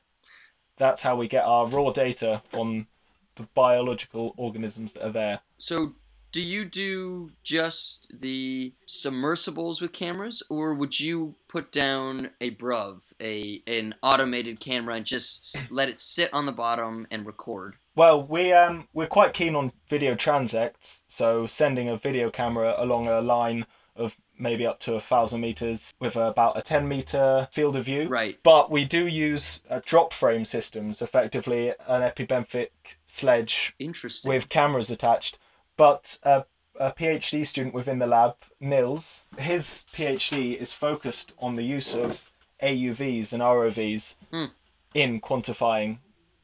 That's 0.78 1.02
how 1.02 1.16
we 1.16 1.28
get 1.28 1.44
our 1.44 1.68
raw 1.68 1.92
data 1.92 2.42
on 2.54 2.88
the 3.36 3.48
biological 3.56 4.34
organisms 4.38 4.94
that 4.94 5.06
are 5.06 5.12
there. 5.12 5.40
So, 5.58 5.96
do 6.32 6.42
you 6.42 6.66
do 6.66 7.32
just 7.44 8.12
the 8.12 8.74
submersibles 8.88 9.80
with 9.80 9.94
cameras, 9.94 10.42
or 10.50 10.74
would 10.74 11.00
you 11.00 11.36
put 11.48 11.72
down 11.72 12.32
a 12.42 12.50
BRUV, 12.52 13.14
a 13.22 13.62
an 13.68 13.94
automated 14.02 14.60
camera, 14.60 14.96
and 14.96 15.06
just 15.06 15.72
let 15.72 15.90
it 15.90 16.00
sit 16.00 16.34
on 16.34 16.48
the 16.48 16.52
bottom 16.52 17.06
and 17.12 17.26
record? 17.26 17.76
Well, 17.96 18.26
we 18.26 18.52
um 18.52 18.88
we're 18.94 19.08
quite 19.08 19.34
keen 19.34 19.56
on 19.56 19.72
video 19.90 20.16
transects, 20.16 21.02
so 21.08 21.46
sending 21.46 21.90
a 21.90 21.98
video 21.98 22.32
camera 22.32 22.76
along 22.78 23.08
a 23.08 23.22
line 23.22 23.66
of 23.96 24.12
maybe 24.38 24.66
up 24.66 24.80
to 24.82 24.94
a 24.96 25.02
thousand 25.02 25.42
meters 25.42 25.94
with 26.00 26.16
about 26.16 26.58
a 26.58 26.62
ten 26.62 26.88
meter 26.88 27.48
field 27.54 27.76
of 27.76 27.86
view. 27.86 28.08
Right. 28.08 28.38
But 28.44 28.72
we 28.72 28.86
do 28.86 29.06
use 29.08 29.60
uh, 29.70 29.80
drop 29.86 30.14
frame 30.14 30.46
systems, 30.46 31.02
effectively 31.02 31.70
an 31.88 32.02
epibenthic 32.02 32.70
sledge 33.08 33.74
Interesting. 33.80 34.30
with 34.30 34.50
cameras 34.50 34.90
attached. 34.90 35.38
But 35.78 36.18
a, 36.24 36.46
a 36.80 36.92
PhD 36.92 37.46
student 37.48 37.74
within 37.76 38.00
the 38.00 38.08
lab, 38.08 38.36
Nils, 38.60 39.22
his 39.38 39.86
PhD 39.96 40.60
is 40.60 40.72
focused 40.72 41.32
on 41.40 41.56
the 41.56 41.64
use 41.64 41.94
of 41.94 42.18
AUVs 42.62 43.34
and 43.34 43.42
ROVs 43.42 44.14
Hmm. 44.32 44.46
in 44.94 45.20
quantifying 45.22 45.98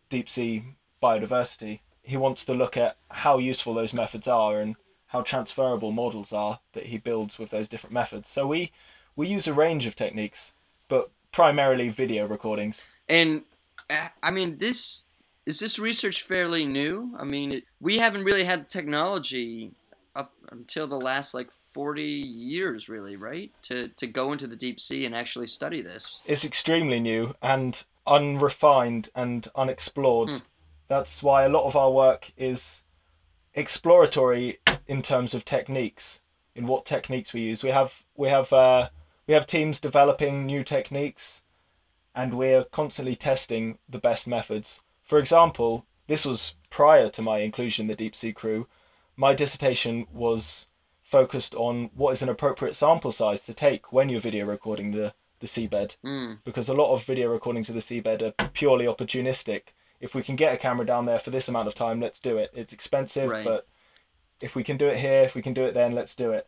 deep 0.10 0.29
sea 0.29 0.63
biodiversity. 1.01 1.79
He 2.01 2.17
wants 2.17 2.43
to 2.46 2.53
look 2.53 2.75
at 2.77 2.98
how 3.10 3.38
useful 3.38 3.74
those 3.74 3.93
methods 3.93 4.27
are 4.27 4.60
and 4.60 4.75
how 5.09 5.21
transferable 5.21 5.91
models 5.91 6.31
are 6.31 6.59
that 6.73 6.85
he 6.85 6.97
builds 6.97 7.37
with 7.37 7.49
those 7.49 7.67
different 7.67 7.93
methods. 7.93 8.29
So 8.31 8.47
we 8.47 8.71
we 9.15 9.27
use 9.27 9.47
a 9.47 9.53
range 9.53 9.85
of 9.85 9.95
techniques, 9.95 10.51
but 10.87 11.09
primarily 11.33 11.89
video 11.89 12.27
recordings. 12.27 12.79
And 13.09 13.43
uh, 13.89 14.09
I 14.23 14.31
mean, 14.31 14.57
this 14.57 15.07
is 15.45 15.59
this 15.59 15.79
research 15.79 16.21
fairly 16.21 16.65
new? 16.65 17.15
I 17.17 17.23
mean, 17.23 17.51
it, 17.53 17.63
we 17.81 17.97
haven't 17.97 18.23
really 18.23 18.43
had 18.43 18.61
the 18.61 18.69
technology 18.69 19.71
up 20.15 20.31
until 20.51 20.85
the 20.85 20.99
last 20.99 21.33
like 21.33 21.49
40 21.51 22.03
years, 22.03 22.87
really, 22.87 23.15
right? 23.15 23.51
To 23.63 23.87
to 23.87 24.05
go 24.05 24.31
into 24.31 24.45
the 24.45 24.55
deep 24.55 24.79
sea 24.79 25.05
and 25.05 25.15
actually 25.15 25.47
study 25.47 25.81
this. 25.81 26.21
It's 26.27 26.45
extremely 26.45 26.99
new 26.99 27.33
and 27.41 27.75
unrefined 28.05 29.09
and 29.15 29.49
unexplored. 29.55 30.29
Hmm. 30.29 30.37
That's 30.87 31.23
why 31.23 31.45
a 31.45 31.49
lot 31.49 31.67
of 31.67 31.75
our 31.75 31.91
work 31.91 32.31
is 32.37 32.63
exploratory 33.55 34.59
in 34.89 35.03
terms 35.03 35.34
of 35.36 35.46
techniques, 35.46 36.19
in 36.55 36.65
what 36.65 36.84
techniques 36.86 37.31
we 37.31 37.41
use. 37.41 37.62
We 37.63 37.69
have 37.69 37.91
we 38.17 38.27
have 38.29 38.51
uh, 38.51 38.89
we 39.27 39.36
have 39.36 39.46
teams 39.46 39.79
developing 39.79 40.46
new 40.48 40.63
techniques, 40.63 41.41
and 42.15 42.34
we're 42.34 42.63
constantly 42.65 43.15
testing 43.15 43.77
the 43.88 44.00
best 44.00 44.25
methods. 44.27 44.79
For 45.08 45.19
example, 45.19 45.86
this 46.08 46.25
was 46.25 46.53
prior 46.72 47.10
to 47.12 47.22
my 47.22 47.38
inclusion 47.39 47.84
in 47.84 47.88
the 47.88 47.96
deep 47.96 48.15
sea 48.15 48.34
CRU. 48.34 48.67
My 49.15 49.34
dissertation 49.36 50.08
was 50.12 50.65
focused 51.03 51.53
on 51.53 51.91
what 51.96 52.13
is 52.13 52.22
an 52.24 52.29
appropriate 52.29 52.75
sample 52.75 53.12
size 53.12 53.41
to 53.41 53.53
take 53.53 53.93
when 53.93 54.10
you're 54.10 54.22
video 54.22 54.46
recording 54.46 54.91
the, 54.91 55.13
the 55.39 55.48
seabed 55.48 55.91
Mm, 56.05 56.39
because 56.43 56.69
a 56.69 56.74
lot 56.74 56.93
of 56.96 57.03
video 57.05 57.27
recordings 57.31 57.67
of 57.69 57.75
the 57.75 57.81
seabed 57.81 58.22
are 58.22 58.50
purely 58.53 58.86
opportunistic. 58.86 59.62
If 60.00 60.13
we 60.15 60.24
can 60.24 60.36
get 60.36 60.53
a 60.53 60.58
camera 60.58 60.86
down 60.86 61.05
there 61.05 61.19
for 61.19 61.31
this 61.31 61.48
amount 61.48 61.67
of 61.67 61.75
time, 61.75 62.00
let's 62.00 62.19
do 62.19 62.38
it. 62.38 62.51
It's 62.53 62.74
expensive, 62.74 63.29
Right. 63.29 63.46
but 63.46 63.67
if 64.41 64.55
we 64.55 64.63
can 64.63 64.77
do 64.77 64.88
it 64.88 65.00
here, 65.00 65.24
if 65.24 65.36
we 65.36 65.41
can 65.41 65.53
do 65.53 65.65
it 65.65 65.74
then, 65.74 65.93
let's 65.93 66.15
do 66.15 66.31
it. 66.31 66.48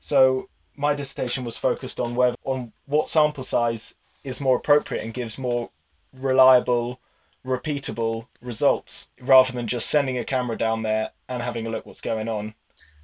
So 0.00 0.48
my 0.76 0.94
dissertation 0.94 1.44
was 1.44 1.56
focused 1.56 1.98
on 1.98 2.14
whether 2.14 2.36
on 2.44 2.72
what 2.86 3.08
sample 3.08 3.44
size 3.44 3.94
is 4.24 4.40
more 4.40 4.56
appropriate 4.56 5.04
and 5.04 5.14
gives 5.14 5.38
more 5.38 5.70
reliable, 6.12 7.00
repeatable 7.44 8.26
results 8.40 9.06
rather 9.20 9.52
than 9.52 9.66
just 9.66 9.88
sending 9.90 10.18
a 10.18 10.24
camera 10.24 10.56
down 10.56 10.82
there 10.82 11.10
and 11.28 11.42
having 11.42 11.66
a 11.66 11.70
look 11.70 11.84
what's 11.86 12.00
going 12.00 12.28
on. 12.28 12.54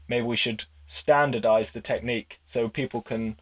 Maybe 0.09 0.26
we 0.26 0.37
should 0.37 0.64
standardize 0.87 1.71
the 1.71 1.81
technique 1.81 2.38
so 2.47 2.69
people 2.69 3.03
can 3.03 3.37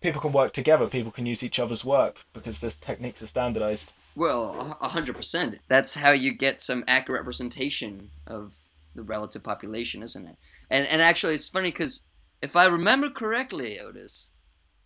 people 0.00 0.20
can 0.20 0.32
work 0.32 0.52
together, 0.52 0.86
people 0.86 1.12
can 1.12 1.26
use 1.26 1.42
each 1.42 1.58
other's 1.58 1.84
work 1.84 2.16
because 2.32 2.58
the 2.58 2.70
techniques 2.70 3.22
are 3.22 3.26
standardized. 3.26 3.92
well, 4.14 4.76
a 4.80 4.84
a 4.84 4.88
hundred 4.88 5.16
percent. 5.16 5.58
That's 5.68 5.94
how 5.94 6.10
you 6.10 6.32
get 6.32 6.60
some 6.60 6.84
accurate 6.86 7.22
representation 7.22 8.10
of 8.26 8.65
the 8.96 9.02
relative 9.02 9.42
population, 9.42 10.02
isn't 10.02 10.26
it? 10.26 10.36
And 10.70 10.86
and 10.86 11.02
actually, 11.02 11.34
it's 11.34 11.48
funny 11.48 11.70
because 11.70 12.04
if 12.42 12.56
I 12.56 12.66
remember 12.66 13.10
correctly, 13.10 13.78
Otis, 13.78 14.32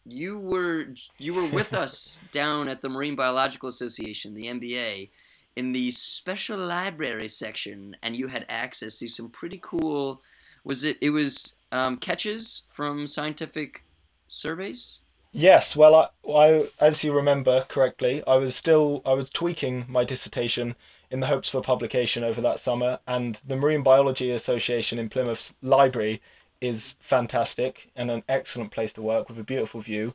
you 0.04 0.38
were 0.38 0.86
you 1.18 1.34
were 1.34 1.46
with 1.46 1.72
us 1.72 2.20
down 2.32 2.68
at 2.68 2.82
the 2.82 2.88
Marine 2.88 3.16
Biological 3.16 3.68
Association, 3.68 4.34
the 4.34 4.46
MBA, 4.46 5.10
in 5.56 5.72
the 5.72 5.90
special 5.90 6.58
library 6.58 7.28
section, 7.28 7.96
and 8.02 8.16
you 8.16 8.28
had 8.28 8.46
access 8.48 8.98
to 8.98 9.08
some 9.08 9.30
pretty 9.30 9.60
cool. 9.62 10.22
Was 10.64 10.84
it? 10.84 10.98
It 11.00 11.10
was 11.10 11.56
um, 11.72 11.96
catches 11.96 12.62
from 12.68 13.06
scientific 13.06 13.84
surveys. 14.28 15.00
Yes, 15.32 15.76
well, 15.76 15.94
I, 15.94 16.30
I, 16.32 16.68
as 16.80 17.04
you 17.04 17.12
remember 17.12 17.64
correctly, 17.68 18.22
I 18.26 18.34
was 18.34 18.56
still 18.56 19.00
I 19.06 19.12
was 19.12 19.30
tweaking 19.30 19.84
my 19.88 20.04
dissertation 20.04 20.74
in 21.10 21.20
the 21.20 21.26
hopes 21.26 21.50
for 21.50 21.60
publication 21.60 22.22
over 22.24 22.40
that 22.40 22.60
summer, 22.60 22.98
and 23.06 23.38
the 23.46 23.56
Marine 23.56 23.82
Biology 23.82 24.30
Association 24.30 24.98
in 24.98 25.08
Plymouth's 25.08 25.52
library 25.62 26.20
is 26.60 26.94
fantastic 27.00 27.90
and 27.96 28.10
an 28.10 28.22
excellent 28.28 28.70
place 28.70 28.92
to 28.92 29.02
work 29.02 29.28
with 29.28 29.38
a 29.38 29.42
beautiful 29.42 29.80
view. 29.80 30.14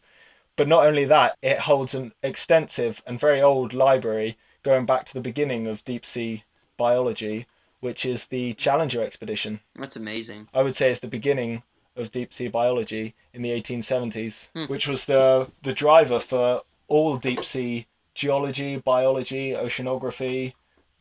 But 0.55 0.67
not 0.67 0.85
only 0.85 1.05
that, 1.05 1.37
it 1.41 1.59
holds 1.59 1.93
an 1.95 2.13
extensive 2.23 3.01
and 3.05 3.19
very 3.19 3.41
old 3.41 3.73
library 3.73 4.37
going 4.63 4.85
back 4.85 5.05
to 5.07 5.13
the 5.13 5.19
beginning 5.19 5.67
of 5.67 5.83
deep 5.83 6.05
sea 6.05 6.43
biology, 6.77 7.45
which 7.81 8.05
is 8.05 8.25
the 8.25 8.53
Challenger 8.53 9.03
expedition. 9.03 9.59
That's 9.75 9.95
amazing. 9.95 10.47
I 10.53 10.61
would 10.61 10.75
say 10.75 10.91
it's 10.91 11.01
the 11.01 11.07
beginning 11.07 11.63
of 11.95 12.11
deep 12.11 12.33
sea 12.33 12.47
biology 12.47 13.15
in 13.33 13.41
the 13.41 13.49
1870s, 13.51 14.47
Hmm. 14.53 14.65
which 14.65 14.87
was 14.87 15.05
the 15.05 15.49
the 15.63 15.73
driver 15.73 16.19
for 16.19 16.61
all 16.87 17.17
deep 17.17 17.43
sea 17.43 17.87
geology, 18.13 18.77
biology, 18.77 19.51
oceanography 19.51 20.53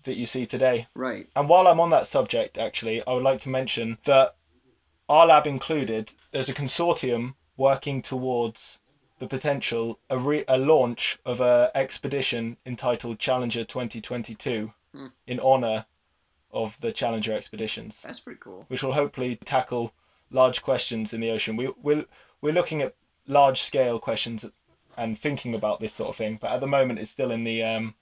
that 0.05 0.17
you 0.17 0.27
see 0.27 0.47
today. 0.47 0.89
Right. 0.95 1.29
And 1.37 1.49
while 1.49 1.67
I'm 1.67 1.81
on 1.81 1.91
that 1.91 2.07
subject, 2.07 2.59
actually, 2.59 3.03
I 3.07 3.13
would 3.13 3.23
like 3.23 3.41
to 3.43 3.49
mention 3.49 3.99
that 4.07 4.37
our 5.09 5.27
lab 5.27 5.47
included, 5.47 6.11
there's 6.33 6.49
a 6.49 6.55
consortium 6.55 7.35
working 7.57 8.03
towards 8.03 8.79
the 9.21 9.27
potential 9.29 9.99
a, 10.11 10.19
re- 10.19 10.45
a 10.49 10.57
launch 10.59 11.19
of 11.25 11.41
a 11.41 11.71
expedition 11.75 12.57
entitled 12.67 13.19
Challenger 13.19 13.65
2022 13.65 14.73
Hmm. 14.93 15.07
in 15.27 15.41
honor 15.41 15.87
of 16.53 16.77
the 16.81 16.93
Challenger 16.93 17.33
expeditions 17.33 17.97
That's 18.05 18.21
pretty 18.21 18.39
cool. 18.41 18.65
which 18.69 18.81
will 18.83 18.93
hopefully 18.95 19.37
tackle 19.45 19.93
large 20.31 20.63
questions 20.63 21.13
in 21.13 21.21
the 21.21 21.31
ocean. 21.31 21.57
We 21.57 21.71
we're 21.83 22.05
we're 22.41 22.53
looking 22.53 22.81
at 22.81 22.95
large 23.27 23.63
scale 23.63 23.99
questions 23.99 24.45
and 24.97 25.19
thinking 25.19 25.53
about 25.55 25.81
this 25.81 25.93
sort 25.95 26.11
of 26.11 26.17
thing, 26.17 26.39
but 26.41 26.53
at 26.53 26.61
the 26.61 26.69
moment 26.69 27.01
it's 27.01 27.11
still 27.11 27.33
in 27.33 27.43
the 27.45 27.63
um. 27.65 27.95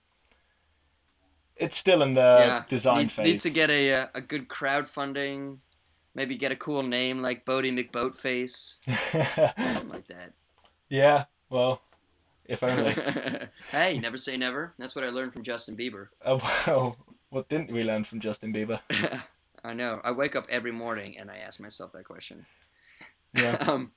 It's 1.62 1.76
still 1.78 2.02
in 2.02 2.14
the 2.14 2.37
yeah. 2.40 2.64
design 2.69 2.99
Needs, 2.99 3.14
phase. 3.14 3.25
needs 3.26 3.42
to 3.45 3.50
get 3.50 3.71
a 3.71 3.92
uh, 3.95 4.07
a 4.14 4.21
good 4.21 4.49
crowdfunding. 4.49 5.59
Maybe 6.14 6.37
get 6.37 6.52
a 6.52 6.57
cool 6.57 6.83
name 6.83 7.23
like 7.23 7.47
Boaty 7.47 7.71
McBoatface, 7.73 8.81
something 9.66 9.88
like 9.88 10.09
that. 10.09 10.33
yeah, 10.90 11.25
well, 11.49 11.81
if 12.47 12.62
only. 12.62 12.92
hey, 13.71 13.99
never 13.99 14.16
say 14.16 14.37
never. 14.37 14.75
That's 14.78 14.95
what 14.95 15.04
I 15.04 15.09
learned 15.09 15.33
from 15.33 15.42
Justin 15.42 15.76
Bieber. 15.76 16.09
Oh 16.26 16.40
well, 16.66 16.97
what 17.31 17.49
didn't 17.49 17.73
we 17.73 17.83
learn 17.83 18.04
from 18.04 18.21
Justin 18.21 18.52
Bieber? 18.52 18.81
I 19.64 19.73
know. 19.73 20.00
I 20.04 20.11
wake 20.11 20.35
up 20.37 20.47
every 20.50 20.73
morning 20.73 21.16
and 21.19 21.31
I 21.31 21.37
ask 21.37 21.61
myself 21.61 21.92
that 21.92 22.04
question. 22.04 22.45
Yeah. 23.35 23.57
um, 23.66 23.92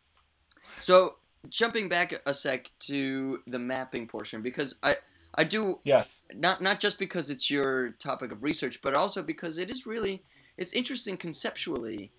so 0.79 1.15
jumping 1.49 1.89
back 1.89 2.13
a 2.25 2.33
sec 2.33 2.69
to 2.79 3.41
the 3.47 3.59
mapping 3.59 4.07
portion 4.07 4.41
because 4.41 4.79
I 4.83 4.95
I 5.37 5.43
do 5.43 5.79
Yes. 5.83 6.09
not 6.33 6.61
not 6.61 6.79
just 6.79 6.99
because 6.99 7.29
it's 7.29 7.49
your 7.49 7.91
topic 7.91 8.31
of 8.31 8.43
research, 8.43 8.81
but 8.81 8.95
also 8.95 9.21
because 9.23 9.57
it 9.57 9.69
is 9.69 9.85
really 9.85 10.23
it's 10.57 10.73
interesting 10.73 11.17
conceptually. 11.17 12.11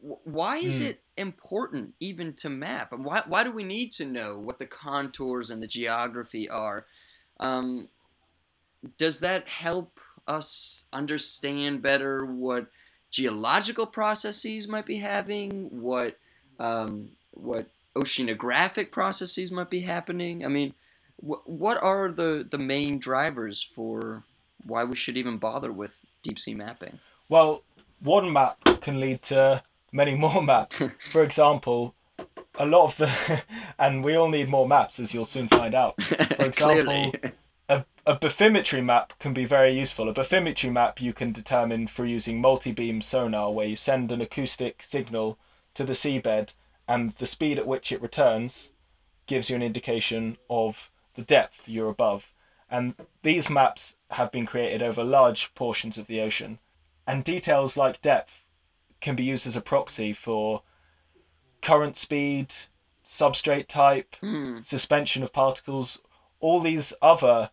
Why 0.00 0.58
is 0.58 0.78
Hmm. 0.78 0.86
it 0.86 1.00
important 1.16 1.94
even 2.00 2.34
to 2.34 2.48
map? 2.50 2.92
And 2.92 3.04
why 3.04 3.22
why 3.26 3.44
do 3.44 3.50
we 3.52 3.64
need 3.64 3.92
to 3.92 4.04
know 4.04 4.38
what 4.38 4.58
the 4.58 4.66
contours 4.66 5.50
and 5.50 5.62
the 5.62 5.66
geography 5.66 6.48
are? 6.48 6.86
Um, 7.40 7.88
does 8.98 9.20
that 9.20 9.48
help 9.48 10.00
us 10.26 10.86
understand 10.92 11.82
better 11.82 12.24
what 12.24 12.68
geological 13.10 13.86
processes 13.86 14.68
might 14.68 14.86
be 14.86 14.96
having? 14.98 15.68
What 15.70 16.18
um, 16.58 17.10
what 17.32 17.68
oceanographic 17.96 18.90
processes 18.92 19.50
might 19.50 19.70
be 19.70 19.80
happening? 19.80 20.44
I 20.44 20.48
mean, 20.48 20.74
wh- 21.16 21.46
what 21.46 21.82
are 21.82 22.10
the 22.10 22.46
the 22.48 22.58
main 22.58 22.98
drivers 22.98 23.62
for 23.62 24.24
why 24.64 24.84
we 24.84 24.96
should 24.96 25.16
even 25.16 25.38
bother 25.38 25.72
with 25.72 26.04
deep 26.22 26.38
sea 26.38 26.54
mapping? 26.54 26.98
Well, 27.28 27.62
one 28.00 28.32
map 28.32 28.58
can 28.82 29.00
lead 29.00 29.22
to 29.24 29.62
many 29.92 30.14
more 30.14 30.42
maps. 30.42 30.82
For 31.10 31.22
example, 31.22 31.94
a 32.58 32.66
lot 32.66 32.92
of 32.92 32.96
the, 32.98 33.42
and 33.78 34.04
we 34.04 34.16
all 34.16 34.28
need 34.28 34.48
more 34.48 34.68
maps, 34.68 34.98
as 34.98 35.12
you'll 35.12 35.26
soon 35.26 35.48
find 35.48 35.74
out. 35.74 36.00
For 36.02 36.46
example, 36.46 37.12
a, 37.68 37.84
a 38.06 38.18
bathymetry 38.18 38.84
map 38.84 39.18
can 39.18 39.32
be 39.32 39.44
very 39.44 39.76
useful. 39.76 40.08
A 40.08 40.14
bathymetry 40.14 40.72
map 40.72 41.00
you 41.00 41.12
can 41.12 41.32
determine 41.32 41.88
through 41.88 42.06
using 42.06 42.40
multi-beam 42.40 43.02
sonar, 43.02 43.52
where 43.52 43.66
you 43.66 43.76
send 43.76 44.12
an 44.12 44.20
acoustic 44.20 44.82
signal 44.88 45.38
to 45.74 45.84
the 45.84 45.92
seabed, 45.92 46.50
and 46.88 47.14
the 47.18 47.26
speed 47.26 47.58
at 47.58 47.66
which 47.66 47.90
it 47.92 48.02
returns 48.02 48.68
gives 49.26 49.50
you 49.50 49.56
an 49.56 49.62
indication 49.62 50.36
of 50.48 50.76
the 51.16 51.22
depth 51.22 51.54
you're 51.66 51.88
above. 51.88 52.24
And 52.70 52.94
these 53.22 53.48
maps 53.48 53.94
have 54.10 54.32
been 54.32 54.46
created 54.46 54.82
over 54.82 55.04
large 55.04 55.52
portions 55.54 55.98
of 55.98 56.06
the 56.06 56.20
ocean. 56.20 56.58
And 57.06 57.24
details 57.24 57.76
like 57.76 58.02
depth 58.02 58.30
can 59.00 59.14
be 59.16 59.24
used 59.24 59.46
as 59.46 59.56
a 59.56 59.60
proxy 59.60 60.12
for 60.12 60.62
current 61.62 61.96
speed, 61.98 62.48
substrate 63.08 63.68
type, 63.68 64.16
Hmm. 64.20 64.60
suspension 64.62 65.22
of 65.22 65.32
particles, 65.32 65.98
all 66.40 66.60
these 66.60 66.92
other 67.00 67.50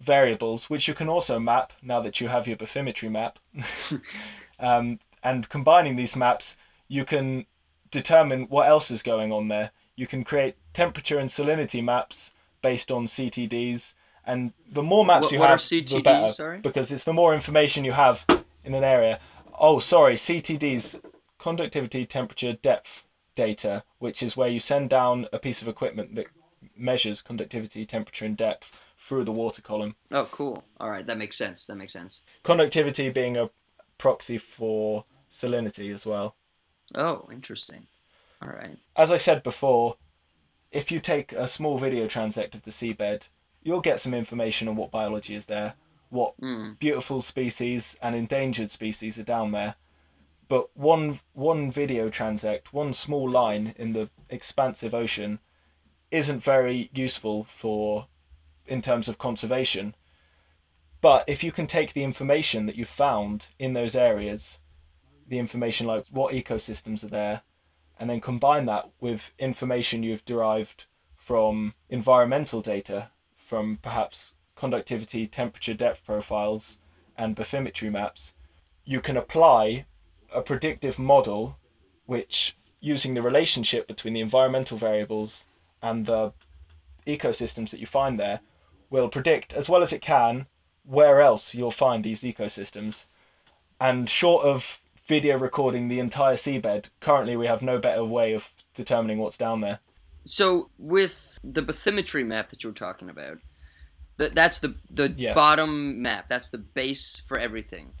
variables, 0.00 0.68
which 0.70 0.88
you 0.88 0.94
can 0.94 1.08
also 1.08 1.38
map 1.38 1.72
now 1.82 2.00
that 2.00 2.20
you 2.20 2.28
have 2.28 2.46
your 2.46 2.56
bathymetry 2.56 3.10
map. 3.10 3.38
um, 4.58 4.98
and 5.22 5.48
combining 5.48 5.96
these 5.96 6.16
maps, 6.16 6.56
you 6.88 7.04
can 7.04 7.46
determine 7.90 8.44
what 8.44 8.68
else 8.68 8.90
is 8.90 9.02
going 9.02 9.32
on 9.32 9.48
there. 9.48 9.70
You 9.96 10.06
can 10.06 10.24
create 10.24 10.56
temperature 10.72 11.18
and 11.18 11.30
salinity 11.30 11.82
maps 11.82 12.30
based 12.64 12.90
on 12.90 13.06
CTDs, 13.06 13.92
and 14.26 14.54
the 14.72 14.82
more 14.82 15.04
maps 15.04 15.24
What- 15.24 15.32
you 15.32 15.38
what 15.38 15.48
are 15.50 15.50
have, 15.50 15.60
CTDs, 15.60 15.90
the 15.98 16.02
better, 16.02 16.28
sorry? 16.28 16.58
because 16.60 16.90
it's 16.90 17.04
the 17.04 17.12
more 17.12 17.34
information 17.34 17.84
you 17.84 17.92
have 17.92 18.24
in 18.64 18.74
an 18.74 18.82
area. 18.82 19.20
Oh, 19.58 19.78
sorry, 19.80 20.16
CTDs, 20.16 20.98
conductivity, 21.38 22.06
temperature, 22.06 22.54
depth 22.54 22.88
data, 23.36 23.84
which 23.98 24.22
is 24.22 24.34
where 24.36 24.48
you 24.48 24.60
send 24.60 24.88
down 24.88 25.28
a 25.30 25.38
piece 25.38 25.60
of 25.60 25.68
equipment 25.68 26.14
that 26.14 26.26
measures 26.74 27.20
conductivity, 27.20 27.84
temperature, 27.84 28.24
and 28.24 28.36
depth 28.36 28.64
through 29.06 29.24
the 29.26 29.32
water 29.42 29.60
column. 29.60 29.94
Oh, 30.10 30.24
cool. 30.32 30.64
All 30.80 30.88
right, 30.88 31.06
that 31.06 31.18
makes 31.18 31.36
sense. 31.36 31.66
That 31.66 31.76
makes 31.76 31.92
sense. 31.92 32.22
Conductivity 32.44 33.10
being 33.10 33.36
a 33.36 33.50
proxy 33.98 34.38
for 34.38 35.04
salinity 35.30 35.94
as 35.94 36.06
well. 36.06 36.34
Oh, 36.94 37.28
interesting. 37.30 37.86
All 38.40 38.48
right. 38.48 38.78
As 38.96 39.10
I 39.10 39.18
said 39.18 39.42
before, 39.42 39.96
if 40.74 40.90
you 40.90 41.00
take 41.00 41.32
a 41.32 41.46
small 41.46 41.78
video 41.78 42.06
transect 42.08 42.54
of 42.54 42.62
the 42.62 42.72
seabed, 42.72 43.28
you'll 43.62 43.80
get 43.80 44.00
some 44.00 44.12
information 44.12 44.66
on 44.66 44.76
what 44.76 44.90
biology 44.90 45.34
is 45.34 45.46
there, 45.46 45.74
what 46.10 46.34
Hmm. 46.40 46.72
beautiful 46.80 47.22
species 47.22 47.96
and 48.02 48.14
endangered 48.14 48.70
species 48.70 49.16
are 49.18 49.22
down 49.22 49.52
there. 49.52 49.76
But 50.48 50.76
one 50.76 51.20
one 51.32 51.70
video 51.70 52.10
transect, 52.10 52.72
one 52.72 52.92
small 52.92 53.30
line 53.30 53.74
in 53.78 53.92
the 53.92 54.10
expansive 54.28 54.92
ocean, 54.92 55.38
isn't 56.10 56.44
very 56.44 56.90
useful 56.92 57.46
for 57.60 58.08
in 58.66 58.82
terms 58.82 59.08
of 59.08 59.16
conservation. 59.16 59.94
But 61.00 61.24
if 61.28 61.44
you 61.44 61.52
can 61.52 61.66
take 61.66 61.92
the 61.92 62.02
information 62.02 62.66
that 62.66 62.76
you've 62.76 62.88
found 62.88 63.46
in 63.58 63.74
those 63.74 63.94
areas, 63.94 64.58
the 65.28 65.38
information 65.38 65.86
like 65.86 66.06
what 66.10 66.34
ecosystems 66.34 67.04
are 67.04 67.08
there, 67.08 67.42
and 67.98 68.10
then 68.10 68.20
combine 68.20 68.66
that 68.66 68.90
with 69.00 69.20
information 69.38 70.02
you've 70.02 70.24
derived 70.24 70.84
from 71.16 71.74
environmental 71.88 72.60
data, 72.60 73.08
from 73.48 73.78
perhaps 73.82 74.32
conductivity, 74.56 75.26
temperature, 75.26 75.74
depth 75.74 76.04
profiles, 76.04 76.78
and 77.16 77.36
bathymetry 77.36 77.90
maps, 77.90 78.32
you 78.84 79.00
can 79.00 79.16
apply 79.16 79.86
a 80.34 80.42
predictive 80.42 80.98
model 80.98 81.56
which, 82.06 82.56
using 82.80 83.14
the 83.14 83.22
relationship 83.22 83.86
between 83.86 84.14
the 84.14 84.20
environmental 84.20 84.76
variables 84.76 85.44
and 85.82 86.06
the 86.06 86.32
ecosystems 87.06 87.70
that 87.70 87.80
you 87.80 87.86
find 87.86 88.18
there, 88.18 88.40
will 88.90 89.08
predict 89.08 89.52
as 89.54 89.68
well 89.68 89.82
as 89.82 89.92
it 89.92 90.02
can 90.02 90.46
where 90.84 91.20
else 91.20 91.54
you'll 91.54 91.70
find 91.70 92.04
these 92.04 92.22
ecosystems. 92.22 93.04
And 93.80 94.08
short 94.08 94.44
of 94.44 94.64
video 95.08 95.38
recording 95.38 95.88
the 95.88 95.98
entire 96.00 96.36
seabed, 96.36 96.86
currently 97.00 97.36
we 97.36 97.46
have 97.46 97.62
no 97.62 97.78
better 97.78 98.04
way 98.04 98.32
of 98.32 98.42
determining 98.74 99.18
what's 99.18 99.36
down 99.36 99.60
there. 99.60 99.80
So 100.24 100.70
with 100.78 101.38
the 101.44 101.62
bathymetry 101.62 102.26
map 102.26 102.48
that 102.50 102.62
you 102.64 102.70
were 102.70 102.74
talking 102.74 103.10
about, 103.10 103.38
that 104.16 104.34
that's 104.34 104.60
the 104.60 104.76
the 104.90 105.08
bottom 105.34 106.00
map. 106.00 106.28
That's 106.28 106.50
the 106.50 106.58
base 106.58 107.22
for 107.26 107.38
everything. 107.38 107.92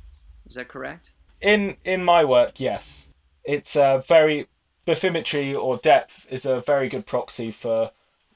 Is 0.46 0.54
that 0.54 0.68
correct? 0.68 1.10
In 1.40 1.76
in 1.84 2.02
my 2.04 2.24
work, 2.24 2.60
yes, 2.60 3.04
it's 3.44 3.76
a 3.76 4.02
very 4.08 4.48
bathymetry 4.86 5.54
or 5.60 5.78
depth 5.78 6.12
is 6.30 6.44
a 6.44 6.60
very 6.60 6.88
good 6.88 7.06
proxy 7.06 7.50
for 7.50 7.90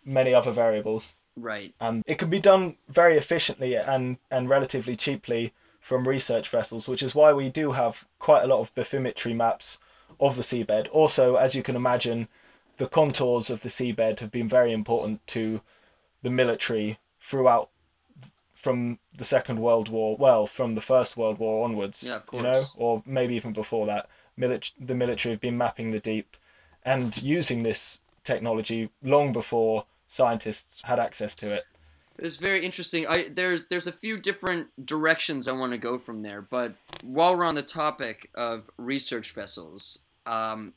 many 0.05 0.35
other 0.35 0.51
variables, 0.53 1.15
Right. 1.37 1.75
and 1.81 2.03
it 2.07 2.19
can 2.19 2.31
be 2.31 2.41
done 2.41 2.77
very 2.89 3.17
efficiently 3.17 3.75
and 3.77 4.19
and 4.31 4.49
relatively 4.49 4.97
cheaply 4.97 5.53
from 5.88 6.07
research 6.07 6.51
vessels, 6.51 6.87
which 6.87 7.03
is 7.03 7.14
why 7.14 7.33
we 7.33 7.48
do 7.48 7.72
have 7.72 7.96
quite 8.18 8.44
a 8.44 8.46
lot 8.46 8.61
of 8.61 8.74
bathymetry 8.74 9.35
maps 9.35 9.79
of 10.20 10.37
the 10.37 10.42
seabed. 10.42 10.87
Also, 10.92 11.37
as 11.37 11.55
you 11.55 11.62
can 11.62 11.74
imagine, 11.77 12.29
the 12.77 12.87
contours 12.87 13.48
of 13.48 13.62
the 13.62 13.70
seabed 13.70 14.20
have 14.20 14.31
been 14.31 14.51
very 14.51 14.70
important 14.74 15.27
to 15.29 15.62
the 16.22 16.29
military 16.29 16.98
throughout 17.27 17.70
from 18.55 18.98
the 19.16 19.24
Second 19.24 19.61
World 19.61 19.88
War, 19.88 20.14
well, 20.18 20.46
from 20.46 20.74
the 20.74 20.83
First 20.83 21.16
World 21.16 21.38
War 21.38 21.64
onwards, 21.64 22.03
Yeah, 22.03 22.16
of 22.16 22.35
you 22.35 22.42
know, 22.42 22.64
or 22.77 23.03
maybe 23.07 23.35
even 23.37 23.55
before 23.55 23.87
that. 23.87 24.11
Milit- 24.38 24.72
the 24.79 24.94
military 24.94 25.33
have 25.33 25.40
been 25.40 25.57
mapping 25.57 25.90
the 25.90 26.01
deep 26.01 26.37
and 26.85 27.16
using 27.22 27.62
this 27.62 27.98
technology 28.24 28.90
long 29.03 29.33
before 29.33 29.87
scientists 30.07 30.83
had 30.85 30.98
access 30.98 31.35
to 31.37 31.51
it. 31.51 31.64
It's 32.19 32.37
very 32.37 32.65
interesting. 32.65 33.07
I 33.07 33.29
there's 33.29 33.67
there's 33.67 33.87
a 33.87 33.93
few 33.93 34.19
different 34.19 34.69
directions 34.85 35.47
I 35.47 35.53
want 35.53 35.73
to 35.73 35.79
go 35.79 35.99
from 35.99 36.23
there, 36.23 36.43
but 36.43 36.75
while 37.03 37.37
we're 37.37 37.45
on 37.45 37.55
the 37.55 37.63
topic 37.63 38.31
of 38.35 38.71
research 38.77 39.33
vessels, 39.33 40.01
um, 40.27 40.75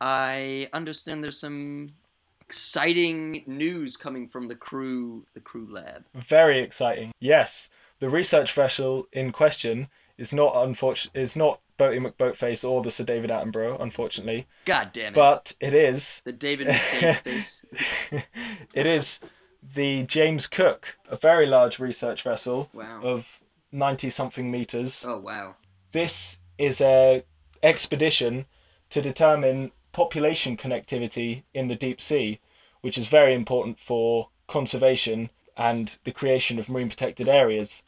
I 0.00 0.68
understand 0.72 1.22
there's 1.22 1.38
some 1.38 1.92
exciting 2.40 3.44
news 3.46 3.96
coming 3.96 4.26
from 4.26 4.48
the 4.48 4.56
CRU 4.56 5.26
the 5.34 5.40
CRU 5.40 5.68
lab. 5.70 6.04
Very 6.14 6.60
exciting. 6.60 7.12
Yes, 7.20 7.68
the 8.00 8.08
research 8.08 8.52
vessel 8.52 9.06
in 9.12 9.32
question 9.32 9.88
is 10.16 10.32
not 10.32 10.52
unfortunate 10.56 11.16
is 11.16 11.36
not 11.36 11.60
Boaty 11.78 12.04
McBoatface 12.04 12.68
or 12.68 12.82
the 12.82 12.90
Sir 12.90 13.04
David 13.04 13.30
Attenborough, 13.30 13.80
unfortunately, 13.80 14.48
God 14.64 14.90
damn 14.92 15.12
it! 15.12 15.14
but 15.14 15.52
it 15.60 15.74
is 15.74 16.20
the 16.24 16.32
David 16.32 16.66
McDavid 16.68 17.20
face. 17.20 17.64
it 18.74 18.86
is 18.86 19.20
the 19.62 20.04
James 20.04 20.46
Cook, 20.46 20.96
a 21.08 21.16
very 21.16 21.46
large 21.46 21.78
research 21.78 22.22
vessel 22.22 22.68
Wow. 22.72 23.00
of 23.02 23.24
90 23.72 24.10
something 24.10 24.50
meters. 24.50 25.04
Oh 25.06 25.18
wow. 25.18 25.56
This 25.92 26.36
is 26.58 26.80
a 26.80 27.24
expedition 27.62 28.46
to 28.90 29.02
determine 29.02 29.72
population 29.92 30.56
connectivity 30.56 31.42
in 31.54 31.68
the 31.68 31.74
deep 31.74 32.00
sea, 32.00 32.40
which 32.80 32.96
is 32.96 33.06
very 33.08 33.34
important 33.34 33.78
for 33.84 34.28
conservation 34.46 35.30
and 35.56 35.96
the 36.04 36.12
creation 36.12 36.58
of 36.58 36.68
marine 36.68 36.88
protected 36.88 37.28
areas. 37.28 37.82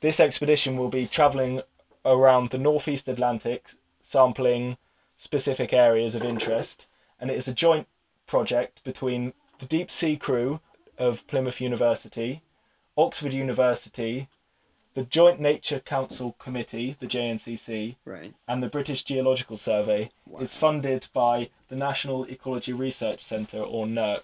This 0.00 0.20
expedition 0.20 0.76
will 0.76 0.88
be 0.88 1.06
travelling 1.06 1.62
around 2.04 2.50
the 2.50 2.58
northeast 2.58 3.08
Atlantic, 3.08 3.66
sampling 4.02 4.76
specific 5.18 5.72
areas 5.72 6.14
of 6.14 6.22
interest, 6.22 6.86
and 7.20 7.30
it 7.30 7.36
is 7.36 7.48
a 7.48 7.52
joint 7.52 7.88
project 8.26 8.82
between 8.84 9.32
the 9.58 9.66
deep 9.66 9.90
sea 9.90 10.16
CRU 10.16 10.60
of 10.98 11.26
Plymouth 11.26 11.60
University, 11.60 12.42
Oxford 12.96 13.32
University, 13.32 14.28
the 14.94 15.02
Joint 15.02 15.38
Nature 15.40 15.80
Council 15.80 16.34
Committee, 16.38 16.96
the 17.00 17.06
JNCC, 17.06 17.96
Right. 18.06 18.32
and 18.48 18.62
the 18.62 18.68
British 18.68 19.04
Geological 19.04 19.58
Survey. 19.58 20.10
Wow. 20.26 20.40
It's 20.40 20.56
funded 20.56 21.06
by 21.12 21.50
the 21.68 21.76
National 21.76 22.24
Ecology 22.24 22.72
Research 22.72 23.22
Centre, 23.22 23.60
or 23.62 23.86
NERC. 23.86 24.22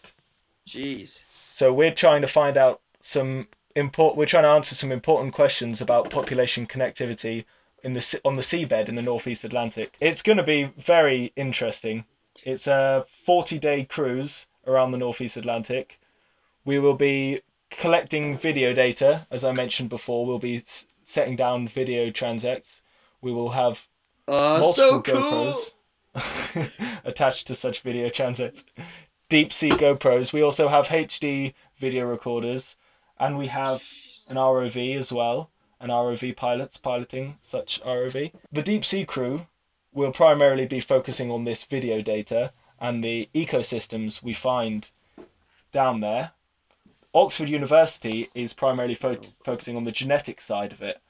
Jeez. 0.66 1.26
So 1.52 1.72
we're 1.72 1.94
trying 1.94 2.22
to 2.22 2.28
find 2.28 2.56
out 2.56 2.80
some 3.02 3.48
import. 3.76 4.16
We're 4.16 4.26
trying 4.26 4.44
to 4.44 4.48
answer 4.50 4.74
some 4.74 4.92
important 4.92 5.34
questions 5.34 5.80
about 5.80 6.10
population 6.10 6.66
connectivity 6.66 7.44
in 7.82 7.94
the 7.94 8.20
on 8.24 8.36
the 8.36 8.42
seabed 8.42 8.88
in 8.88 8.94
the 8.94 9.02
northeast 9.02 9.44
Atlantic. 9.44 9.94
It's 10.00 10.22
going 10.22 10.38
to 10.38 10.44
be 10.44 10.72
very 10.78 11.32
interesting. 11.36 12.04
It's 12.44 12.66
a 12.66 13.04
40-day 13.28 13.84
cruise 13.86 14.46
around 14.66 14.92
the 14.92 14.98
northeast 14.98 15.36
Atlantic. 15.36 15.98
We 16.64 16.78
will 16.78 16.94
be 16.94 17.40
collecting 17.70 18.38
video 18.38 18.72
data, 18.72 19.26
as 19.30 19.44
I 19.44 19.52
mentioned 19.52 19.88
before. 19.90 20.26
We'll 20.26 20.38
be 20.38 20.58
s- 20.58 20.86
setting 21.04 21.36
down 21.36 21.68
video 21.68 22.10
transects. 22.10 22.80
We 23.20 23.32
will 23.32 23.50
have 23.50 23.78
Uh, 24.28 24.62
so 24.62 24.92
multiple 24.92 25.20
cool. 25.20 25.62
GoPros 26.14 27.00
attached 27.04 27.46
to 27.48 27.54
such 27.54 27.80
video 27.80 28.08
transects. 28.10 28.62
Deep 29.28 29.52
sea 29.52 29.70
GoPros. 29.70 30.32
We 30.32 30.42
also 30.42 30.68
have 30.68 30.86
HD 30.86 31.54
video 31.80 32.04
recorders, 32.04 32.76
and 33.18 33.38
we 33.38 33.48
have 33.48 33.82
an 34.28 34.36
ROV 34.36 34.96
as 34.98 35.10
well. 35.10 35.50
An 35.80 35.88
ROV 35.90 36.36
pilots 36.36 36.76
piloting 36.76 37.38
such 37.42 37.80
ROV. 37.84 38.32
The 38.52 38.62
deep 38.62 38.84
sea 38.84 39.04
CRU 39.04 39.46
will 39.92 40.12
primarily 40.12 40.66
be 40.66 40.80
focusing 40.80 41.30
on 41.30 41.44
this 41.44 41.64
video 41.64 42.00
data 42.02 42.52
and 42.80 43.02
the 43.02 43.28
ecosystems 43.34 44.22
we 44.22 44.32
find 44.34 44.86
down 45.72 46.00
there. 46.00 46.30
Oxford 47.14 47.48
University 47.48 48.30
is 48.34 48.52
primarily 48.52 48.94
fo- 48.94 49.18
oh. 49.22 49.26
focusing 49.44 49.76
on 49.76 49.84
the 49.84 49.92
genetic 49.92 50.40
side 50.40 50.72
of 50.72 50.82
it. 50.82 51.00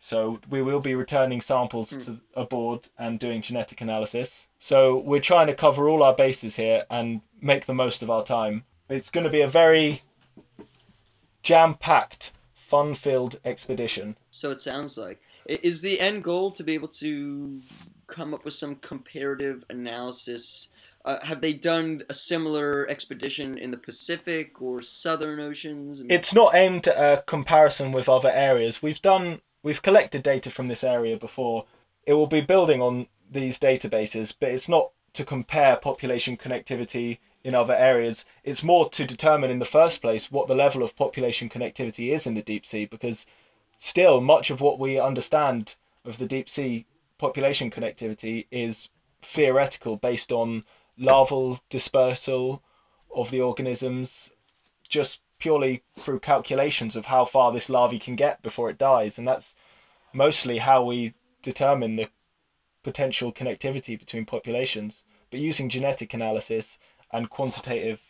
So 0.00 0.40
we 0.50 0.62
will 0.62 0.80
be 0.80 0.96
returning 0.96 1.40
samples 1.40 1.90
hmm. 1.90 2.00
to 2.02 2.20
aboard 2.34 2.88
and 2.98 3.20
doing 3.20 3.40
genetic 3.40 3.80
analysis. 3.80 4.30
So 4.58 4.98
we're 4.98 5.20
trying 5.20 5.46
to 5.46 5.54
cover 5.54 5.88
all 5.88 6.02
our 6.02 6.14
bases 6.14 6.56
here 6.56 6.84
and 6.90 7.20
make 7.40 7.66
the 7.66 7.74
most 7.74 8.02
of 8.02 8.10
our 8.10 8.24
time. 8.24 8.64
It's 8.88 9.10
going 9.10 9.24
to 9.24 9.30
be 9.30 9.42
a 9.42 9.48
very 9.48 10.02
jam-packed, 11.42 12.32
fun-filled 12.68 13.38
expedition. 13.44 14.16
So 14.30 14.50
it 14.50 14.60
sounds 14.60 14.98
like. 14.98 15.20
Is 15.46 15.82
the 15.82 16.00
end 16.00 16.24
goal 16.24 16.50
to 16.52 16.64
be 16.64 16.74
able 16.74 16.88
to 17.00 17.62
come 18.08 18.34
up 18.34 18.44
with 18.44 18.54
some 18.54 18.76
comparative 18.76 19.64
analysis? 19.70 20.68
Uh, 21.04 21.24
have 21.24 21.40
they 21.40 21.52
done 21.52 22.02
a 22.08 22.14
similar 22.14 22.88
expedition 22.88 23.58
in 23.58 23.72
the 23.72 23.76
Pacific 23.76 24.62
or 24.62 24.80
Southern 24.80 25.40
Oceans? 25.40 26.04
It's 26.08 26.32
not 26.32 26.54
aimed 26.54 26.86
at 26.86 26.96
a 26.96 27.22
comparison 27.22 27.90
with 27.90 28.08
other 28.08 28.30
areas. 28.30 28.82
We've 28.82 29.02
done 29.02 29.40
we've 29.62 29.82
collected 29.82 30.22
data 30.22 30.50
from 30.50 30.68
this 30.68 30.84
area 30.84 31.16
before. 31.16 31.66
It 32.06 32.14
will 32.14 32.26
be 32.26 32.40
building 32.40 32.80
on 32.80 33.06
these 33.30 33.58
databases, 33.58 34.32
but 34.38 34.50
it's 34.50 34.68
not 34.68 34.90
to 35.14 35.24
compare 35.24 35.76
population 35.76 36.36
connectivity 36.36 37.18
in 37.44 37.54
other 37.54 37.74
areas. 37.74 38.24
It's 38.44 38.62
more 38.62 38.88
to 38.90 39.06
determine 39.06 39.50
in 39.50 39.58
the 39.58 39.64
first 39.64 40.00
place 40.00 40.30
what 40.30 40.48
the 40.48 40.54
level 40.54 40.82
of 40.82 40.96
population 40.96 41.48
connectivity 41.48 42.14
is 42.14 42.26
in 42.26 42.34
the 42.34 42.42
deep 42.42 42.64
sea 42.64 42.86
because 42.86 43.26
still 43.78 44.20
much 44.20 44.50
of 44.50 44.60
what 44.60 44.78
we 44.78 44.98
understand 44.98 45.74
of 46.04 46.18
the 46.18 46.26
deep 46.26 46.48
sea 46.48 46.86
population 47.18 47.70
connectivity 47.70 48.46
is 48.50 48.88
theoretical 49.24 49.96
based 49.96 50.32
on 50.32 50.64
larval 50.98 51.60
dispersal 51.70 52.62
of 53.14 53.30
the 53.30 53.40
organisms 53.40 54.30
just 54.88 55.20
purely 55.38 55.82
through 55.98 56.20
calculations 56.20 56.94
of 56.94 57.06
how 57.06 57.24
far 57.24 57.52
this 57.52 57.68
larvae 57.68 57.98
can 57.98 58.16
get 58.16 58.42
before 58.42 58.70
it 58.70 58.78
dies. 58.78 59.18
And 59.18 59.26
that's 59.26 59.54
mostly 60.12 60.58
how 60.58 60.84
we 60.84 61.14
determine 61.42 61.96
the 61.96 62.08
potential 62.82 63.32
connectivity 63.32 63.98
between 63.98 64.24
populations. 64.24 65.02
But 65.30 65.40
using 65.40 65.68
genetic 65.68 66.14
analysis 66.14 66.78
and 67.12 67.28
quantitative 67.28 68.00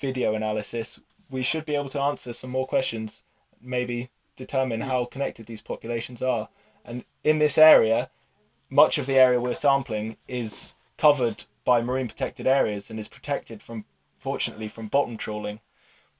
video 0.00 0.34
analysis 0.34 1.00
we 1.30 1.42
should 1.42 1.64
be 1.64 1.74
able 1.74 1.88
to 1.88 2.00
answer 2.00 2.32
some 2.32 2.50
more 2.50 2.66
questions 2.66 3.22
maybe 3.60 4.10
determine 4.36 4.80
how 4.80 5.04
connected 5.04 5.46
these 5.46 5.60
populations 5.60 6.22
are. 6.22 6.48
And 6.84 7.04
in 7.24 7.38
this 7.38 7.58
area 7.58 8.10
much 8.68 8.98
of 8.98 9.06
the 9.06 9.16
area 9.16 9.40
we're 9.40 9.54
sampling 9.54 10.16
is 10.28 10.74
covered 10.96 11.44
by 11.64 11.80
marine 11.80 12.08
protected 12.08 12.46
areas 12.46 12.90
and 12.90 12.98
is 12.98 13.08
protected 13.08 13.62
from 13.62 13.84
fortunately 14.18 14.68
from 14.68 14.88
bottom 14.88 15.16
trawling 15.16 15.60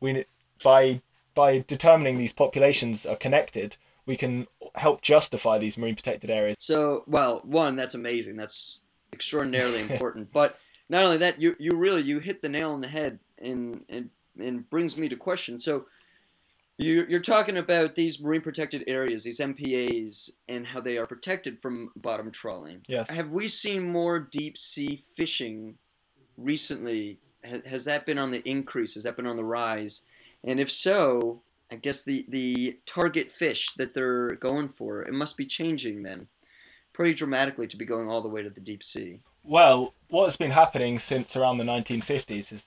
we 0.00 0.24
by 0.62 1.00
by 1.34 1.64
determining 1.68 2.18
these 2.18 2.32
populations 2.32 3.06
are 3.06 3.16
connected 3.16 3.76
we 4.06 4.16
can 4.16 4.46
help 4.74 5.02
justify 5.02 5.58
these 5.58 5.76
marine 5.76 5.94
protected 5.94 6.30
areas 6.30 6.56
So, 6.58 7.04
well, 7.06 7.40
one, 7.44 7.76
that's 7.76 7.94
amazing. 7.94 8.36
That's 8.36 8.80
extraordinarily 9.12 9.80
important. 9.90 10.32
But 10.32 10.58
not 10.88 11.04
only 11.04 11.16
that, 11.18 11.40
you 11.40 11.56
you 11.58 11.76
really 11.76 12.02
you 12.02 12.18
hit 12.18 12.42
the 12.42 12.48
nail 12.48 12.72
on 12.72 12.80
the 12.80 12.88
head, 12.88 13.20
and 13.38 13.84
and 13.88 14.10
and 14.38 14.68
brings 14.68 14.96
me 14.96 15.08
to 15.08 15.16
question. 15.16 15.58
So, 15.58 15.86
you're 16.80 17.20
talking 17.20 17.56
about 17.56 17.94
these 17.94 18.22
marine 18.22 18.40
protected 18.40 18.84
areas, 18.86 19.24
these 19.24 19.40
MPAs, 19.40 20.30
and 20.48 20.66
how 20.66 20.80
they 20.80 20.98
are 20.98 21.06
protected 21.06 21.60
from 21.60 21.90
bottom 21.96 22.30
trawling. 22.30 22.82
Yes. 22.88 23.10
Have 23.10 23.30
we 23.30 23.48
seen 23.48 23.90
more 23.90 24.18
deep 24.18 24.56
sea 24.56 24.96
fishing 24.96 25.76
recently? 26.36 27.18
Has, 27.66 27.84
that 27.84 28.06
been 28.06 28.18
on 28.18 28.30
the 28.30 28.48
increase? 28.48 28.94
Has 28.94 29.04
that 29.04 29.16
been 29.16 29.26
on 29.26 29.36
the 29.36 29.44
rise? 29.44 30.02
And 30.42 30.58
if 30.58 30.70
so, 30.70 31.42
I 31.70 31.76
guess 31.76 32.02
the, 32.02 32.24
the 32.28 32.78
target 32.86 33.30
fish 33.30 33.74
that 33.74 33.94
they're 33.94 34.36
going 34.36 34.68
for, 34.68 35.02
it 35.02 35.12
must 35.12 35.36
be 35.36 35.46
changing 35.46 36.02
then 36.02 36.28
pretty 36.92 37.14
dramatically 37.14 37.66
to 37.66 37.76
be 37.76 37.84
going 37.84 38.08
all 38.08 38.20
the 38.20 38.28
way 38.28 38.42
to 38.42 38.50
the 38.50 38.60
deep 38.60 38.82
sea. 38.82 39.20
Well, 39.44 39.94
what 40.08 40.26
has 40.26 40.36
been 40.36 40.50
happening 40.50 40.98
since 40.98 41.36
around 41.36 41.58
the 41.58 41.64
1950s 41.64 42.52
is 42.52 42.64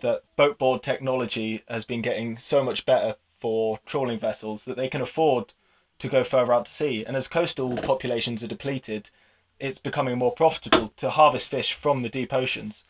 that 0.00 0.22
boat 0.36 0.58
board 0.58 0.82
technology 0.82 1.62
has 1.68 1.84
been 1.84 2.02
getting 2.02 2.38
so 2.38 2.64
much 2.64 2.86
better 2.86 3.14
for 3.42 3.78
trawling 3.84 4.18
vessels 4.20 4.62
that 4.64 4.76
they 4.76 4.88
can 4.88 5.02
afford 5.02 5.52
to 5.98 6.08
go 6.08 6.24
further 6.24 6.52
out 6.54 6.66
to 6.66 6.72
sea. 6.72 7.04
And 7.06 7.16
as 7.16 7.28
coastal 7.28 7.76
populations 7.76 8.42
are 8.42 8.46
depleted, 8.48 9.10
it's 9.60 9.78
becoming 9.78 10.16
more 10.18 10.32
profitable 10.32 10.92
to 10.96 11.10
harvest 11.10 11.48
fish 11.48 11.74
from 11.74 12.02
the 12.02 12.08
deep 12.08 12.32
oceans. 12.32 12.84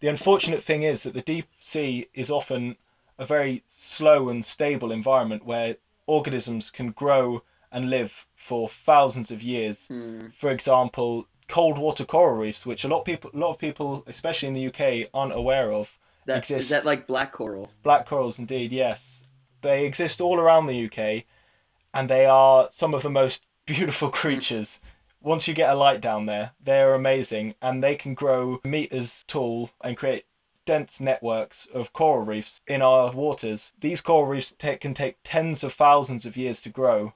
The 0.00 0.08
unfortunate 0.08 0.64
thing 0.64 0.82
is 0.82 1.02
that 1.02 1.14
the 1.14 1.22
deep 1.22 1.46
sea 1.62 2.08
is 2.14 2.30
often 2.30 2.76
a 3.18 3.26
very 3.26 3.64
slow 3.76 4.28
and 4.28 4.44
stable 4.44 4.90
environment 4.92 5.44
where 5.44 5.76
organisms 6.06 6.70
can 6.70 6.90
grow 6.92 7.42
and 7.70 7.90
live 7.90 8.12
for 8.48 8.70
thousands 8.86 9.30
of 9.30 9.42
years 9.42 9.76
Hmm. 9.88 10.28
for 10.40 10.50
example, 10.50 11.26
cold 11.48 11.78
water 11.78 12.04
coral 12.04 12.36
reefs, 12.36 12.64
which 12.66 12.84
a 12.84 12.88
lot 12.88 13.00
of 13.00 13.04
people, 13.04 13.30
a 13.34 13.36
lot 13.38 13.52
of 13.52 13.58
people, 13.58 14.04
especially 14.06 14.48
in 14.48 14.54
the 14.54 14.66
UK, 14.68 15.08
aren't 15.14 15.32
aware 15.34 15.72
of. 15.72 15.88
That, 16.26 16.38
Exists. 16.38 16.64
is 16.64 16.68
that 16.70 16.84
like 16.84 17.06
black 17.06 17.32
coral? 17.32 17.70
Black 17.82 18.06
corals, 18.06 18.38
indeed, 18.38 18.70
yes, 18.70 19.17
they 19.62 19.84
exist 19.84 20.20
all 20.20 20.38
around 20.38 20.66
the 20.66 20.86
UK, 20.86 21.24
and 21.94 22.08
they 22.08 22.26
are 22.26 22.68
some 22.72 22.94
of 22.94 23.02
the 23.02 23.10
most 23.10 23.42
beautiful 23.66 24.10
creatures. 24.10 24.78
Once 25.20 25.48
you 25.48 25.54
get 25.54 25.70
a 25.70 25.74
light 25.74 26.00
down 26.00 26.26
there, 26.26 26.52
they 26.62 26.80
are 26.80 26.94
amazing, 26.94 27.54
and 27.60 27.82
they 27.82 27.96
can 27.96 28.14
grow 28.14 28.60
meters 28.64 29.24
tall 29.26 29.70
and 29.82 29.96
create 29.96 30.24
dense 30.64 31.00
networks 31.00 31.66
of 31.72 31.92
coral 31.92 32.24
reefs 32.24 32.60
in 32.66 32.82
our 32.82 33.10
waters. 33.10 33.72
These 33.80 34.02
coral 34.02 34.26
reefs 34.26 34.52
ta- 34.58 34.76
can 34.76 34.94
take 34.94 35.16
tens 35.24 35.64
of 35.64 35.72
thousands 35.72 36.26
of 36.26 36.36
years 36.36 36.60
to 36.60 36.68
grow, 36.68 37.14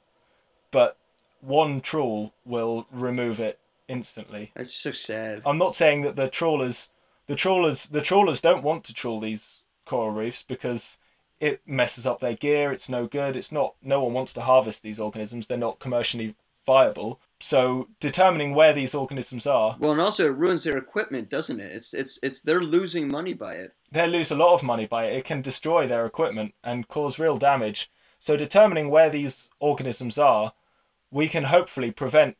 but 0.70 0.96
one 1.42 1.80
trawl 1.80 2.32
will 2.46 2.86
remove 2.90 3.38
it 3.38 3.58
instantly. 3.88 4.52
That's 4.54 4.72
so 4.72 4.90
sad. 4.90 5.42
I'm 5.44 5.58
not 5.58 5.76
saying 5.76 6.02
that 6.02 6.16
the 6.16 6.28
trawlers, 6.28 6.88
the 7.26 7.36
trawlers, 7.36 7.86
the 7.90 8.00
trawlers 8.00 8.40
don't 8.40 8.62
want 8.62 8.84
to 8.84 8.94
trawl 8.94 9.20
these 9.20 9.44
coral 9.84 10.10
reefs 10.10 10.42
because 10.46 10.96
it 11.42 11.60
messes 11.66 12.06
up 12.06 12.20
their 12.20 12.36
gear. 12.36 12.70
It's 12.72 12.88
no 12.88 13.06
good. 13.08 13.34
It's 13.36 13.50
not. 13.50 13.74
No 13.82 14.04
one 14.04 14.14
wants 14.14 14.32
to 14.34 14.40
harvest 14.42 14.80
these 14.82 15.00
organisms. 15.00 15.46
They're 15.48 15.58
not 15.58 15.80
commercially 15.80 16.36
viable. 16.64 17.20
So 17.40 17.88
determining 17.98 18.54
where 18.54 18.72
these 18.72 18.94
organisms 18.94 19.44
are, 19.44 19.76
Well, 19.80 19.90
and 19.90 20.00
also 20.00 20.26
it 20.26 20.36
ruins 20.36 20.62
their 20.62 20.76
equipment, 20.78 21.28
doesn't 21.28 21.58
it? 21.58 21.72
It's 21.72 21.92
it's 21.92 22.20
it's 22.22 22.40
they're 22.42 22.60
losing 22.60 23.08
money 23.08 23.34
by 23.34 23.54
it. 23.54 23.74
they 23.90 24.06
lose 24.06 24.30
a 24.30 24.36
lot 24.36 24.54
of 24.54 24.62
money 24.62 24.86
by 24.86 25.06
it. 25.06 25.16
It 25.16 25.24
can 25.24 25.42
destroy 25.42 25.88
their 25.88 26.06
equipment 26.06 26.54
and 26.62 26.86
cause 26.86 27.18
real 27.18 27.38
damage. 27.38 27.90
So 28.20 28.36
determining 28.36 28.88
where 28.88 29.10
these 29.10 29.48
organisms 29.58 30.18
are, 30.18 30.52
we 31.10 31.28
can 31.28 31.42
hopefully 31.42 31.90
prevent 31.90 32.36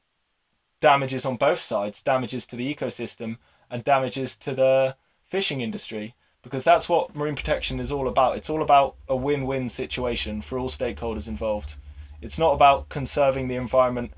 damages 0.80 1.24
on 1.24 1.36
both 1.36 1.60
sides, 1.60 2.00
damages 2.02 2.46
to 2.46 2.56
the 2.56 2.72
ecosystem 2.72 3.38
and 3.68 3.82
damages 3.82 4.36
to 4.44 4.54
the 4.54 4.94
fishing 5.28 5.60
industry 5.60 6.14
because 6.42 6.64
that's 6.64 6.88
what 6.88 7.14
marine 7.14 7.36
protection 7.36 7.80
is 7.80 7.92
all 7.92 8.08
about. 8.08 8.36
It's 8.36 8.50
all 8.50 8.62
about 8.62 8.96
a 9.08 9.16
win-win 9.16 9.70
situation 9.70 10.42
for 10.42 10.58
all 10.58 10.68
stakeholders 10.68 11.26
involved. 11.26 11.74
It's 12.20 12.38
not 12.38 12.52
about 12.52 12.88
conserving 12.88 13.48
the 13.48 13.56
environment 13.56 14.12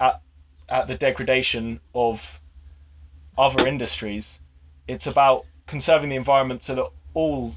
at 0.00 0.20
at 0.68 0.86
the 0.86 0.94
degradation 0.94 1.80
of 1.94 2.20
other 3.38 3.66
industries. 3.66 4.38
It's 4.86 5.06
about 5.06 5.46
conserving 5.66 6.10
the 6.10 6.16
environment 6.16 6.62
so 6.62 6.74
that 6.74 6.86
all 7.14 7.54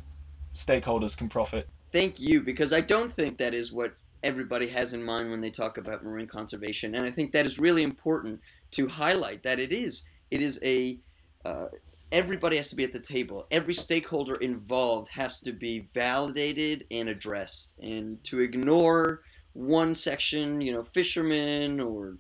stakeholders 0.57 1.15
can 1.15 1.27
profit. 1.27 1.67
Thank 1.91 2.19
you, 2.19 2.41
because 2.41 2.71
I 2.71 2.81
don't 2.81 3.11
think 3.11 3.37
that 3.37 3.53
is 3.53 3.71
what 3.71 3.95
everybody 4.23 4.67
has 4.67 4.93
in 4.93 5.03
mind 5.03 5.31
when 5.31 5.41
they 5.41 5.49
talk 5.49 5.77
about 5.77 6.03
marine 6.03 6.27
conservation, 6.27 6.95
and 6.95 7.05
I 7.05 7.11
think 7.11 7.31
that 7.31 7.45
is 7.45 7.59
really 7.59 7.83
important 7.83 8.39
to 8.71 8.87
highlight 8.87 9.43
that 9.43 9.59
it 9.59 9.73
is 9.73 10.03
it 10.29 10.41
is 10.41 10.59
a 10.63 10.99
uh, 11.43 11.67
everybody 12.11 12.57
has 12.57 12.69
to 12.69 12.75
be 12.75 12.83
at 12.83 12.91
the 12.91 12.99
table. 12.99 13.47
Every 13.51 13.73
stakeholder 13.73 14.35
involved 14.35 15.11
has 15.11 15.39
to 15.41 15.51
be 15.51 15.87
validated 15.93 16.85
and 16.91 17.09
addressed, 17.09 17.75
and 17.81 18.23
to 18.25 18.39
ignore 18.39 19.21
one 19.53 19.93
section, 19.93 20.61
you 20.61 20.71
know, 20.71 20.83
fishermen 20.83 21.79
or 21.79 22.17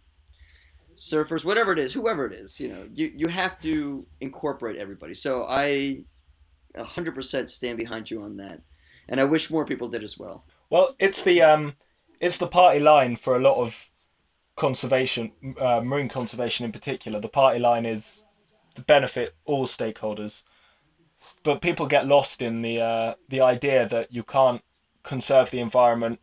surfers, 0.95 1.45
whatever 1.45 1.71
it 1.71 1.79
is, 1.79 1.93
whoever 1.93 2.25
it 2.25 2.33
is, 2.33 2.59
you 2.59 2.67
know, 2.67 2.87
you, 2.93 3.11
you 3.15 3.27
have 3.27 3.57
to 3.59 4.05
incorporate 4.19 4.77
everybody. 4.77 5.13
So 5.13 5.45
I 5.47 6.03
100% 6.75 7.49
stand 7.49 7.77
behind 7.77 8.11
you 8.11 8.21
on 8.21 8.37
that. 8.37 8.61
And 9.07 9.19
I 9.19 9.23
wish 9.25 9.49
more 9.49 9.65
people 9.65 9.87
did 9.87 10.03
as 10.03 10.17
well. 10.17 10.45
Well, 10.69 10.95
it's 10.99 11.23
the 11.23 11.41
um, 11.41 11.73
it's 12.21 12.37
the 12.37 12.47
party 12.47 12.79
line 12.79 13.17
for 13.21 13.35
a 13.35 13.41
lot 13.41 13.55
of 13.55 13.73
conservation, 14.55 15.31
uh, 15.59 15.81
marine 15.81 16.07
conservation 16.07 16.65
in 16.65 16.71
particular. 16.71 17.19
The 17.19 17.27
party 17.27 17.59
line 17.59 17.85
is 17.85 18.21
benefit 18.87 19.35
all 19.45 19.67
stakeholders, 19.67 20.43
but 21.43 21.61
people 21.61 21.85
get 21.87 22.07
lost 22.07 22.41
in 22.41 22.61
the 22.61 22.79
uh, 22.81 23.13
the 23.29 23.41
idea 23.41 23.87
that 23.89 24.11
you 24.11 24.23
can't 24.23 24.61
conserve 25.03 25.51
the 25.51 25.59
environment 25.59 26.19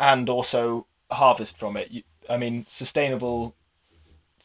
and 0.00 0.28
also 0.28 0.86
harvest 1.10 1.58
from 1.58 1.76
it. 1.76 1.90
You, 1.90 2.02
I 2.28 2.36
mean, 2.36 2.66
sustainable 2.70 3.54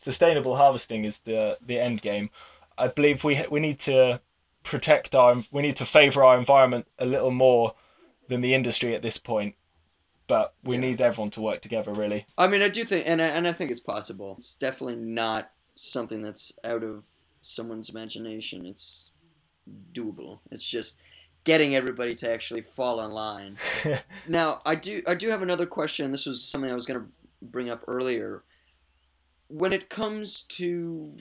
sustainable 0.04 0.56
harvesting 0.56 1.06
is 1.06 1.20
the 1.26 1.58
the 1.66 1.80
end 1.80 2.02
game. 2.02 2.30
I 2.78 2.88
believe 2.88 3.24
we 3.24 3.46
we 3.50 3.60
need 3.60 3.80
to 3.82 4.20
protect 4.64 5.16
our 5.16 5.44
we 5.52 5.62
need 5.62 5.78
to 5.78 5.86
favor 5.86 6.24
our 6.24 6.38
environment 6.38 6.88
a 7.00 7.06
little 7.06 7.32
more 7.32 7.74
than 8.28 8.42
the 8.42 8.54
industry 8.54 8.96
at 8.96 9.02
this 9.02 9.18
point. 9.18 9.56
But 10.28 10.54
we 10.64 10.76
Yeah. 10.76 10.82
need 10.82 11.02
everyone 11.02 11.32
to 11.32 11.42
work 11.42 11.62
together, 11.64 11.92
really. 11.92 12.28
I 12.38 12.46
mean, 12.48 12.62
I 12.62 12.70
do 12.70 12.84
think, 12.84 13.08
and 13.08 13.20
I, 13.20 13.26
and 13.26 13.48
I 13.48 13.52
think 13.54 13.72
it's 13.72 13.80
possible. 13.80 14.36
It's 14.38 14.56
definitely 14.56 14.98
not 14.98 15.50
something 15.74 16.22
that's 16.22 16.52
out 16.64 16.84
of 16.84 17.08
someone's 17.42 17.90
imagination. 17.90 18.66
It's 18.66 19.14
doable. 19.94 20.40
It's 20.52 20.68
just 20.68 21.02
getting 21.44 21.76
everybody 21.76 22.16
to 22.16 22.32
actually 22.32 22.62
fall 22.62 23.02
in 23.02 23.12
line. 23.12 23.58
Now, 24.28 24.62
I 24.66 24.76
do 24.76 25.02
I 25.08 25.16
do 25.16 25.30
have 25.30 25.42
another 25.42 25.66
question. 25.66 26.12
This 26.12 26.28
was 26.28 26.44
something 26.44 26.70
I 26.70 26.76
was 26.76 26.86
going 26.86 27.00
to 27.00 27.08
bring 27.42 27.70
up 27.70 27.84
earlier. 27.88 28.44
When 29.48 29.74
it 29.74 29.90
comes 29.90 30.44
to 30.44 31.18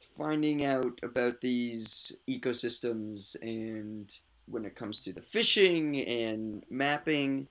finding 0.00 0.64
out 0.64 1.00
about 1.02 1.40
these 1.40 2.12
ecosystems 2.28 3.36
and 3.42 4.12
when 4.46 4.64
it 4.64 4.76
comes 4.76 5.02
to 5.02 5.12
the 5.12 5.22
fishing 5.22 6.00
and 6.00 6.64
mapping, 6.70 7.48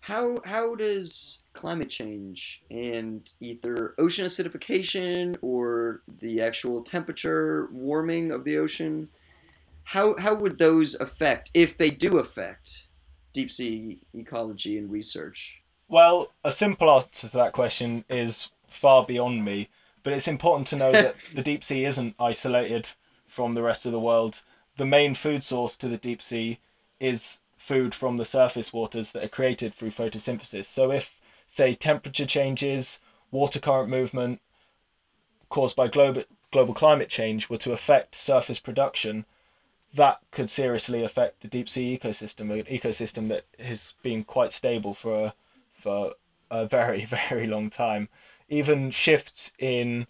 how 0.00 0.38
how 0.44 0.74
does 0.74 1.42
climate 1.52 1.90
change 1.90 2.62
and 2.70 3.32
either 3.40 3.94
ocean 3.98 4.26
acidification 4.26 5.36
or 5.42 6.02
the 6.20 6.40
actual 6.40 6.82
temperature 6.82 7.68
warming 7.72 8.30
of 8.30 8.44
the 8.44 8.56
ocean 8.56 9.08
how 9.84 10.16
how 10.18 10.34
would 10.34 10.58
those 10.58 10.94
affect 11.00 11.50
if 11.54 11.76
they 11.76 11.90
do 11.90 12.18
affect 12.18 12.86
deep 13.32 13.50
sea 13.50 14.00
ecology 14.14 14.78
and 14.78 14.90
research 14.90 15.62
Well, 15.88 16.32
a 16.44 16.52
simple 16.52 16.90
answer 16.90 17.28
to 17.28 17.36
that 17.36 17.52
question 17.52 18.04
is 18.10 18.50
far 18.80 19.06
beyond 19.06 19.44
me, 19.44 19.68
but 20.02 20.12
it's 20.12 20.28
important 20.28 20.68
to 20.68 20.76
know 20.76 20.92
that 20.92 21.16
the 21.34 21.42
deep 21.42 21.64
sea 21.64 21.84
isn't 21.84 22.14
isolated 22.18 22.88
from 23.34 23.54
the 23.54 23.62
rest 23.62 23.86
of 23.86 23.92
the 23.92 24.00
world. 24.00 24.40
The 24.76 24.86
main 24.86 25.14
food 25.14 25.42
source 25.42 25.76
to 25.78 25.88
the 25.88 25.96
deep 25.96 26.22
sea 26.22 26.58
is 27.00 27.38
food 27.68 27.94
from 27.94 28.16
the 28.16 28.24
surface 28.24 28.72
waters 28.72 29.12
that 29.12 29.22
are 29.22 29.28
created 29.28 29.74
through 29.74 29.90
photosynthesis. 29.90 30.64
So 30.64 30.90
if, 30.90 31.10
say, 31.48 31.74
temperature 31.74 32.26
changes, 32.26 32.98
water 33.30 33.60
current 33.60 33.90
movement 33.90 34.40
caused 35.50 35.76
by 35.76 35.88
global 35.88 36.24
global 36.50 36.72
climate 36.72 37.10
change 37.10 37.50
were 37.50 37.58
to 37.58 37.72
affect 37.72 38.14
surface 38.14 38.58
production, 38.58 39.26
that 39.94 40.18
could 40.30 40.48
seriously 40.48 41.04
affect 41.04 41.42
the 41.42 41.48
deep 41.48 41.68
sea 41.68 41.98
ecosystem, 41.98 42.50
an 42.50 42.64
ecosystem 42.64 43.28
that 43.28 43.44
has 43.58 43.92
been 44.02 44.24
quite 44.24 44.52
stable 44.52 44.94
for 44.94 45.26
a, 45.26 45.34
for 45.82 46.12
a 46.50 46.66
very 46.66 47.04
very 47.30 47.46
long 47.46 47.68
time. 47.70 48.08
Even 48.48 48.90
shifts 48.90 49.50
in 49.58 50.06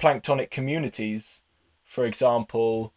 planktonic 0.00 0.50
communities, 0.50 1.42
for 1.84 2.06
example, 2.06 2.94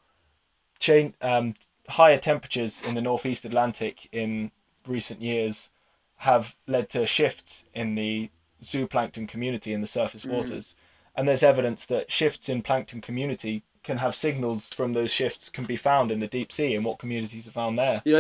chain 0.80 1.14
um, 1.22 1.54
higher 1.88 2.18
temperatures 2.18 2.82
in 2.84 2.96
the 2.96 3.02
northeast 3.02 3.46
Atlantic 3.46 4.08
in 4.12 4.52
recent 4.86 5.22
years 5.22 5.70
have 6.18 6.54
led 6.68 6.90
to 6.90 7.06
shifts 7.06 7.64
in 7.74 7.96
the 7.96 8.30
zooplankton 8.64 9.28
community 9.28 9.74
in 9.74 9.82
the 9.82 9.88
surface 9.88 10.26
Mhm. 10.26 10.30
waters. 10.30 10.76
And 11.16 11.28
there's 11.28 11.44
evidence 11.44 11.86
that 11.88 12.12
shifts 12.12 12.50
in 12.50 12.62
plankton 12.62 13.02
community 13.02 13.64
can 13.84 13.98
have 13.98 14.16
signals 14.16 14.74
from 14.74 14.94
those 14.94 15.12
shifts 15.12 15.50
can 15.50 15.66
be 15.66 15.78
found 15.78 16.12
in 16.12 16.20
the 16.20 16.28
deep 16.28 16.52
sea 16.52 16.76
and 16.76 16.84
what 16.84 17.00
communities 17.00 17.48
are 17.48 17.52
found 17.52 17.78
there. 17.78 18.02
know 18.06 18.18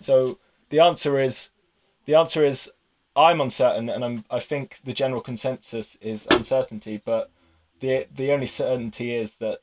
So 0.00 0.38
the 0.70 0.80
answer 0.80 1.18
is 1.20 1.50
the 2.04 2.14
answer 2.14 2.44
is 2.44 2.70
I'm 3.16 3.40
uncertain 3.40 3.88
and 3.88 4.04
I'm 4.04 4.24
I 4.30 4.40
think 4.40 4.76
the 4.84 4.92
general 4.92 5.20
consensus 5.20 5.96
is 6.00 6.26
uncertainty, 6.30 7.02
but 7.04 7.30
the 7.80 8.06
the 8.14 8.30
only 8.32 8.46
certainty 8.46 9.14
is 9.14 9.34
that 9.36 9.60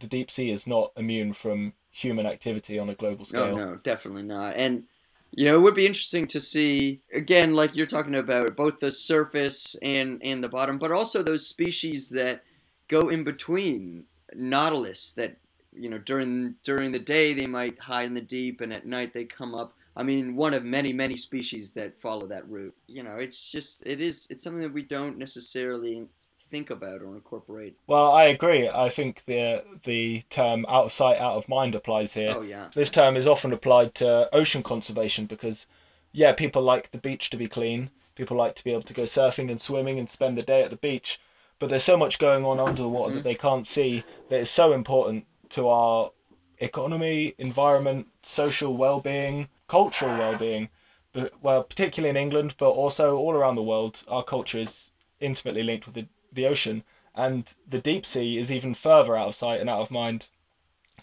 the 0.00 0.06
deep 0.06 0.30
sea 0.30 0.50
is 0.50 0.66
not 0.66 0.92
immune 0.96 1.32
from 1.32 1.74
human 1.98 2.26
activity 2.26 2.78
on 2.78 2.88
a 2.90 2.94
global 2.94 3.24
scale. 3.26 3.56
no 3.56 3.64
no, 3.64 3.76
definitely 3.76 4.22
not. 4.22 4.56
And 4.56 4.84
you 5.32 5.44
know 5.44 5.56
it 5.56 5.62
would 5.62 5.74
be 5.74 5.86
interesting 5.86 6.26
to 6.28 6.40
see 6.40 7.02
again 7.12 7.54
like 7.54 7.74
you're 7.74 7.86
talking 7.86 8.14
about 8.14 8.56
both 8.56 8.80
the 8.80 8.90
surface 8.90 9.76
and 9.82 10.20
and 10.22 10.42
the 10.42 10.48
bottom 10.48 10.78
but 10.78 10.90
also 10.90 11.22
those 11.22 11.46
species 11.46 12.08
that 12.10 12.42
go 12.88 13.10
in 13.10 13.24
between 13.24 14.04
nautilus 14.34 15.12
that 15.12 15.36
you 15.72 15.88
know 15.88 15.98
during 15.98 16.54
during 16.62 16.92
the 16.92 16.98
day 16.98 17.32
they 17.32 17.46
might 17.46 17.78
hide 17.80 18.06
in 18.06 18.14
the 18.14 18.20
deep 18.20 18.60
and 18.60 18.72
at 18.72 18.86
night 18.86 19.12
they 19.12 19.24
come 19.24 19.54
up. 19.54 19.74
I 19.96 20.02
mean 20.02 20.36
one 20.36 20.54
of 20.54 20.64
many 20.64 20.92
many 20.92 21.16
species 21.16 21.74
that 21.74 22.00
follow 22.00 22.26
that 22.26 22.48
route. 22.48 22.74
You 22.86 23.02
know 23.02 23.16
it's 23.16 23.50
just 23.50 23.86
it 23.86 24.00
is 24.00 24.26
it's 24.30 24.44
something 24.44 24.62
that 24.62 24.72
we 24.72 24.82
don't 24.82 25.18
necessarily 25.18 26.06
think 26.48 26.70
about 26.70 27.02
or 27.02 27.14
incorporate 27.14 27.76
Well, 27.86 28.12
I 28.12 28.24
agree. 28.24 28.68
I 28.68 28.90
think 28.90 29.22
the 29.26 29.62
the 29.84 30.24
term 30.30 30.66
out 30.68 30.86
of 30.86 30.92
sight, 30.92 31.18
out 31.18 31.36
of 31.36 31.48
mind 31.48 31.74
applies 31.74 32.12
here. 32.12 32.32
oh 32.34 32.42
yeah 32.42 32.68
This 32.74 32.90
term 32.90 33.16
is 33.16 33.26
often 33.26 33.52
applied 33.52 33.94
to 33.96 34.28
ocean 34.34 34.62
conservation 34.62 35.26
because, 35.26 35.66
yeah, 36.12 36.32
people 36.32 36.62
like 36.62 36.90
the 36.90 36.98
beach 36.98 37.30
to 37.30 37.36
be 37.36 37.48
clean. 37.48 37.90
People 38.14 38.36
like 38.36 38.56
to 38.56 38.64
be 38.64 38.72
able 38.72 38.82
to 38.82 38.94
go 38.94 39.04
surfing 39.04 39.50
and 39.50 39.60
swimming 39.60 39.98
and 39.98 40.08
spend 40.10 40.36
the 40.36 40.42
day 40.42 40.62
at 40.62 40.70
the 40.70 40.76
beach. 40.76 41.20
But 41.58 41.70
there's 41.70 41.84
so 41.84 41.96
much 41.96 42.18
going 42.18 42.44
on 42.44 42.60
under 42.60 42.82
the 42.82 42.88
water 42.88 43.14
that 43.14 43.20
mm-hmm. 43.20 43.28
they 43.28 43.34
can't 43.34 43.66
see 43.66 44.04
that 44.30 44.40
is 44.40 44.50
so 44.50 44.72
important 44.72 45.26
to 45.50 45.68
our 45.68 46.12
economy, 46.58 47.34
environment, 47.38 48.06
social 48.22 48.76
well-being, 48.76 49.48
cultural 49.68 50.16
well-being. 50.16 50.68
But 51.12 51.32
well, 51.42 51.62
particularly 51.62 52.10
in 52.10 52.16
England, 52.16 52.54
but 52.58 52.70
also 52.70 53.16
all 53.16 53.34
around 53.34 53.56
the 53.56 53.62
world, 53.62 54.02
our 54.08 54.22
culture 54.22 54.58
is 54.58 54.90
intimately 55.20 55.62
linked 55.62 55.86
with 55.86 55.94
the, 55.94 56.06
the 56.32 56.46
ocean, 56.46 56.82
and 57.14 57.44
the 57.68 57.80
deep 57.80 58.06
sea 58.06 58.38
is 58.38 58.50
even 58.50 58.74
further 58.74 59.16
out 59.16 59.28
of 59.28 59.34
sight 59.34 59.60
and 59.60 59.68
out 59.68 59.82
of 59.82 59.90
mind. 59.90 60.26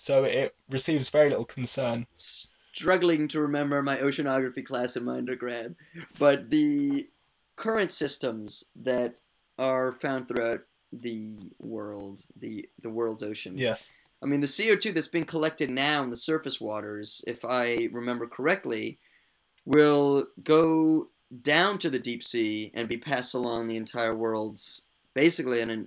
So 0.04 0.24
it 0.24 0.56
receives 0.70 1.10
very 1.10 1.30
little 1.30 1.46
concern. 1.46 2.08
struggling 2.14 3.28
to 3.30 3.40
remember 3.40 3.82
my 3.82 3.96
oceanography 3.96 4.66
class 4.66 4.98
in 4.98 5.06
my 5.06 5.18
undergrad, 5.18 5.76
but 6.20 6.50
the 6.50 7.10
current 7.56 7.92
systems 7.92 8.66
that 8.76 9.16
are 9.58 9.92
found 9.92 10.28
throughout 10.28 10.62
the 10.92 11.52
world, 11.60 12.22
the 12.36 12.70
the 12.82 12.90
world's 12.90 13.24
oceans. 13.24 13.62
Yes. 13.62 13.84
I 14.22 14.28
mean, 14.28 14.42
the 14.42 14.48
CO2 14.48 14.94
that's 14.94 15.08
been 15.08 15.26
collected 15.26 15.70
now 15.70 16.04
in 16.04 16.10
the 16.10 16.16
surface 16.16 16.60
waters, 16.60 17.24
if 17.28 17.46
I 17.46 17.90
remember 17.92 18.28
correctly, 18.28 18.98
will 19.66 20.28
go 20.44 21.10
down 21.42 21.78
to 21.80 21.90
the 21.90 22.00
deep 22.00 22.24
sea 22.24 22.72
and 22.74 22.88
be 22.88 22.98
passed 22.98 23.34
along 23.34 23.68
the 23.68 23.78
entire 23.78 24.16
world's 24.16 24.82
basically 25.16 25.62
in 25.62 25.72
a 25.72 25.86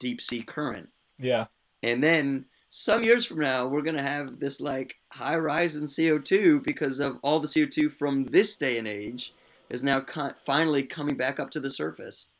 deep 0.00 0.20
sea 0.20 0.42
current. 0.42 0.88
Yeah. 1.18 1.46
And 1.82 2.02
then 2.02 2.46
some 2.68 3.04
years 3.04 3.24
from 3.24 3.38
now, 3.40 3.66
we're 3.66 3.82
gonna 3.82 4.02
have 4.02 4.40
this 4.40 4.60
like 4.60 4.96
high 5.12 5.36
rise 5.36 5.76
in 5.76 5.84
CO2 5.84 6.62
because 6.64 6.98
of 7.00 7.18
all 7.22 7.38
the 7.40 7.48
CO2 7.48 7.92
from 7.92 8.24
this 8.26 8.56
day 8.56 8.78
and 8.78 8.88
age 8.88 9.32
is 9.68 9.84
now 9.84 10.00
con- 10.00 10.34
finally 10.36 10.82
coming 10.82 11.16
back 11.16 11.38
up 11.38 11.50
to 11.50 11.60
the 11.60 11.70
surface. 11.70 12.30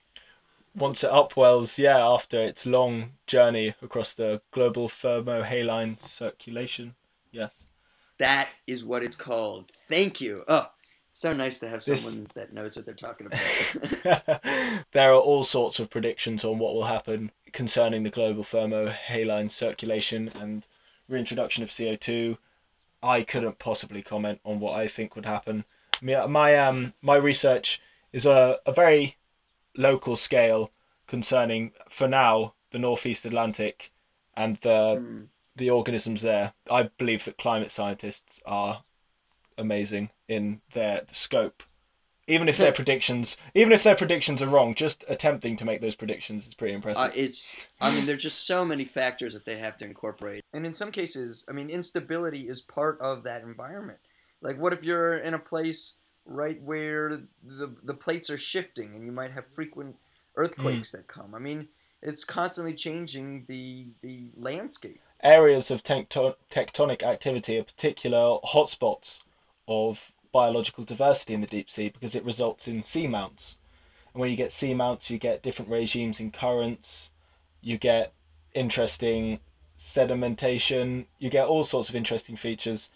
once 0.76 1.02
it 1.02 1.10
upwells, 1.10 1.76
yeah, 1.78 1.98
after 1.98 2.40
its 2.40 2.64
long 2.64 3.10
journey 3.26 3.74
across 3.82 4.14
the 4.14 4.40
global 4.52 4.88
thermohaline 5.02 5.96
circulation. 6.08 6.94
Yes. 7.32 7.52
That 8.18 8.50
is 8.68 8.84
what 8.84 9.02
it's 9.02 9.16
called. 9.16 9.72
Thank 9.88 10.20
you. 10.20 10.44
Oh, 10.46 10.68
so 11.12 11.32
nice 11.32 11.58
to 11.60 11.68
have 11.68 11.84
This- 11.84 12.02
someone 12.02 12.26
that 12.34 12.52
knows 12.52 12.76
what 12.76 12.86
they're 12.86 12.94
talking 12.94 13.26
about. 14.04 14.40
there 14.92 15.12
are 15.12 15.20
all 15.20 15.44
sorts 15.44 15.78
of 15.78 15.90
predictions 15.90 16.44
on 16.44 16.58
what 16.58 16.74
will 16.74 16.86
happen 16.86 17.30
concerning 17.52 18.02
the 18.02 18.10
global 18.10 18.44
thermohaline 18.44 19.50
circulation 19.50 20.28
and 20.28 20.64
reintroduction 21.08 21.62
of 21.62 21.70
CO2. 21.70 22.38
I 23.02 23.22
couldn't 23.22 23.58
possibly 23.58 24.02
comment 24.02 24.40
on 24.44 24.60
what 24.60 24.74
I 24.78 24.86
think 24.88 25.16
would 25.16 25.26
happen. 25.26 25.64
Mean, 26.02 26.30
my 26.30 26.56
um 26.58 26.94
my 27.02 27.16
research 27.16 27.80
is 28.12 28.24
a, 28.26 28.58
a 28.66 28.72
very 28.72 29.16
local 29.76 30.16
scale 30.16 30.70
concerning, 31.06 31.72
for 31.90 32.06
now, 32.08 32.54
the 32.72 32.78
Northeast 32.78 33.24
Atlantic 33.24 33.90
and 34.36 34.58
the 34.62 34.96
Hmm. 34.96 35.22
the 35.56 35.70
organisms 35.70 36.22
there. 36.22 36.52
I 36.70 36.84
believe 36.84 37.24
that 37.24 37.36
climate 37.38 37.70
scientists 37.70 38.40
are 38.46 38.84
amazing 39.60 40.10
in 40.28 40.60
their 40.74 41.02
scope. 41.12 41.62
Even 42.26 42.48
if 42.48 42.58
their 42.58 42.72
predictions, 42.72 43.36
even 43.56 43.72
if 43.72 43.82
their 43.82 43.96
predictions 43.96 44.40
are 44.40 44.46
wrong, 44.46 44.76
just 44.76 45.04
attempting 45.08 45.56
to 45.56 45.64
make 45.64 45.80
those 45.80 45.96
predictions 45.96 46.46
is 46.46 46.54
pretty 46.54 46.74
impressive. 46.74 47.02
Uh, 47.02 47.10
it's, 47.12 47.56
I 47.80 47.90
mean, 47.90 48.06
there's 48.06 48.22
just 48.22 48.46
so 48.46 48.64
many 48.64 48.84
factors 48.84 49.32
that 49.34 49.44
they 49.44 49.58
have 49.58 49.76
to 49.78 49.84
incorporate. 49.84 50.44
And 50.52 50.64
in 50.64 50.72
some 50.72 50.92
cases, 50.92 51.44
I 51.48 51.52
mean, 51.52 51.70
instability 51.70 52.48
is 52.48 52.60
part 52.60 53.00
of 53.00 53.24
that 53.24 53.42
environment. 53.42 53.98
Like, 54.40 54.58
what 54.58 54.72
if 54.72 54.84
you're 54.84 55.14
in 55.14 55.34
a 55.34 55.40
place 55.40 55.98
right 56.24 56.62
where 56.62 57.10
the, 57.42 57.74
the 57.82 57.94
plates 57.94 58.30
are 58.30 58.38
shifting 58.38 58.94
and 58.94 59.04
you 59.04 59.12
might 59.12 59.32
have 59.32 59.48
frequent 59.48 59.96
earthquakes 60.36 60.92
that 60.92 61.08
come? 61.08 61.34
I 61.34 61.40
mean, 61.40 61.68
it's 62.00 62.22
constantly 62.22 62.74
changing 62.74 63.46
the, 63.48 63.88
the 64.02 64.30
landscape. 64.36 65.00
Areas 65.22 65.70
of 65.70 65.82
tecto- 65.82 66.36
tectonic 66.50 67.02
activity 67.02 67.58
are 67.58 67.64
particular 67.64 68.38
hotspots 68.44 69.18
of 69.70 69.98
biological 70.32 70.84
diversity 70.84 71.32
in 71.32 71.40
the 71.40 71.46
deep 71.46 71.70
sea 71.70 71.88
because 71.88 72.14
it 72.14 72.24
results 72.24 72.66
in 72.66 72.82
seamounts. 72.82 73.54
And 74.12 74.20
when 74.20 74.30
you 74.30 74.36
get 74.36 74.50
seamounts, 74.50 75.08
you 75.08 75.18
get 75.18 75.42
different 75.42 75.70
regimes 75.70 76.18
in 76.18 76.32
currents, 76.32 77.10
you 77.62 77.78
get 77.78 78.12
interesting 78.52 79.38
sedimentation, 79.80 81.06
you 81.18 81.30
get 81.30 81.46
all 81.46 81.64
sorts 81.64 81.88
of 81.88 81.94
interesting 81.94 82.36
features, 82.36 82.90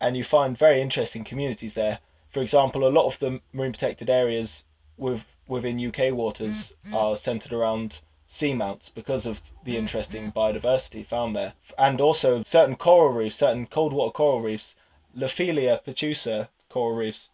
and 0.00 0.16
you 0.16 0.24
find 0.24 0.56
very 0.56 0.80
interesting 0.80 1.24
communities 1.24 1.74
there. 1.74 1.98
For 2.32 2.40
example, 2.40 2.86
a 2.86 2.88
lot 2.88 3.06
of 3.06 3.18
the 3.18 3.40
marine 3.52 3.72
protected 3.72 4.08
areas 4.08 4.64
with, 4.96 5.22
within 5.48 5.84
UK 5.84 6.12
waters 6.12 6.72
mm-hmm. 6.84 6.94
are 6.94 7.16
centered 7.16 7.52
around 7.52 7.98
seamounts 8.30 8.90
because 8.94 9.26
of 9.26 9.40
the 9.64 9.76
interesting 9.76 10.30
mm-hmm. 10.30 10.38
biodiversity 10.38 11.06
found 11.06 11.34
there. 11.34 11.54
And 11.76 12.00
also 12.00 12.42
certain 12.44 12.76
coral 12.76 13.12
reefs, 13.12 13.36
certain 13.36 13.66
cold 13.66 13.92
water 13.92 14.12
coral 14.12 14.40
reefs, 14.40 14.74
Lophelia 15.16 15.80
pertusa 15.84 16.48
coral 16.74 16.96
reefs, 16.96 17.28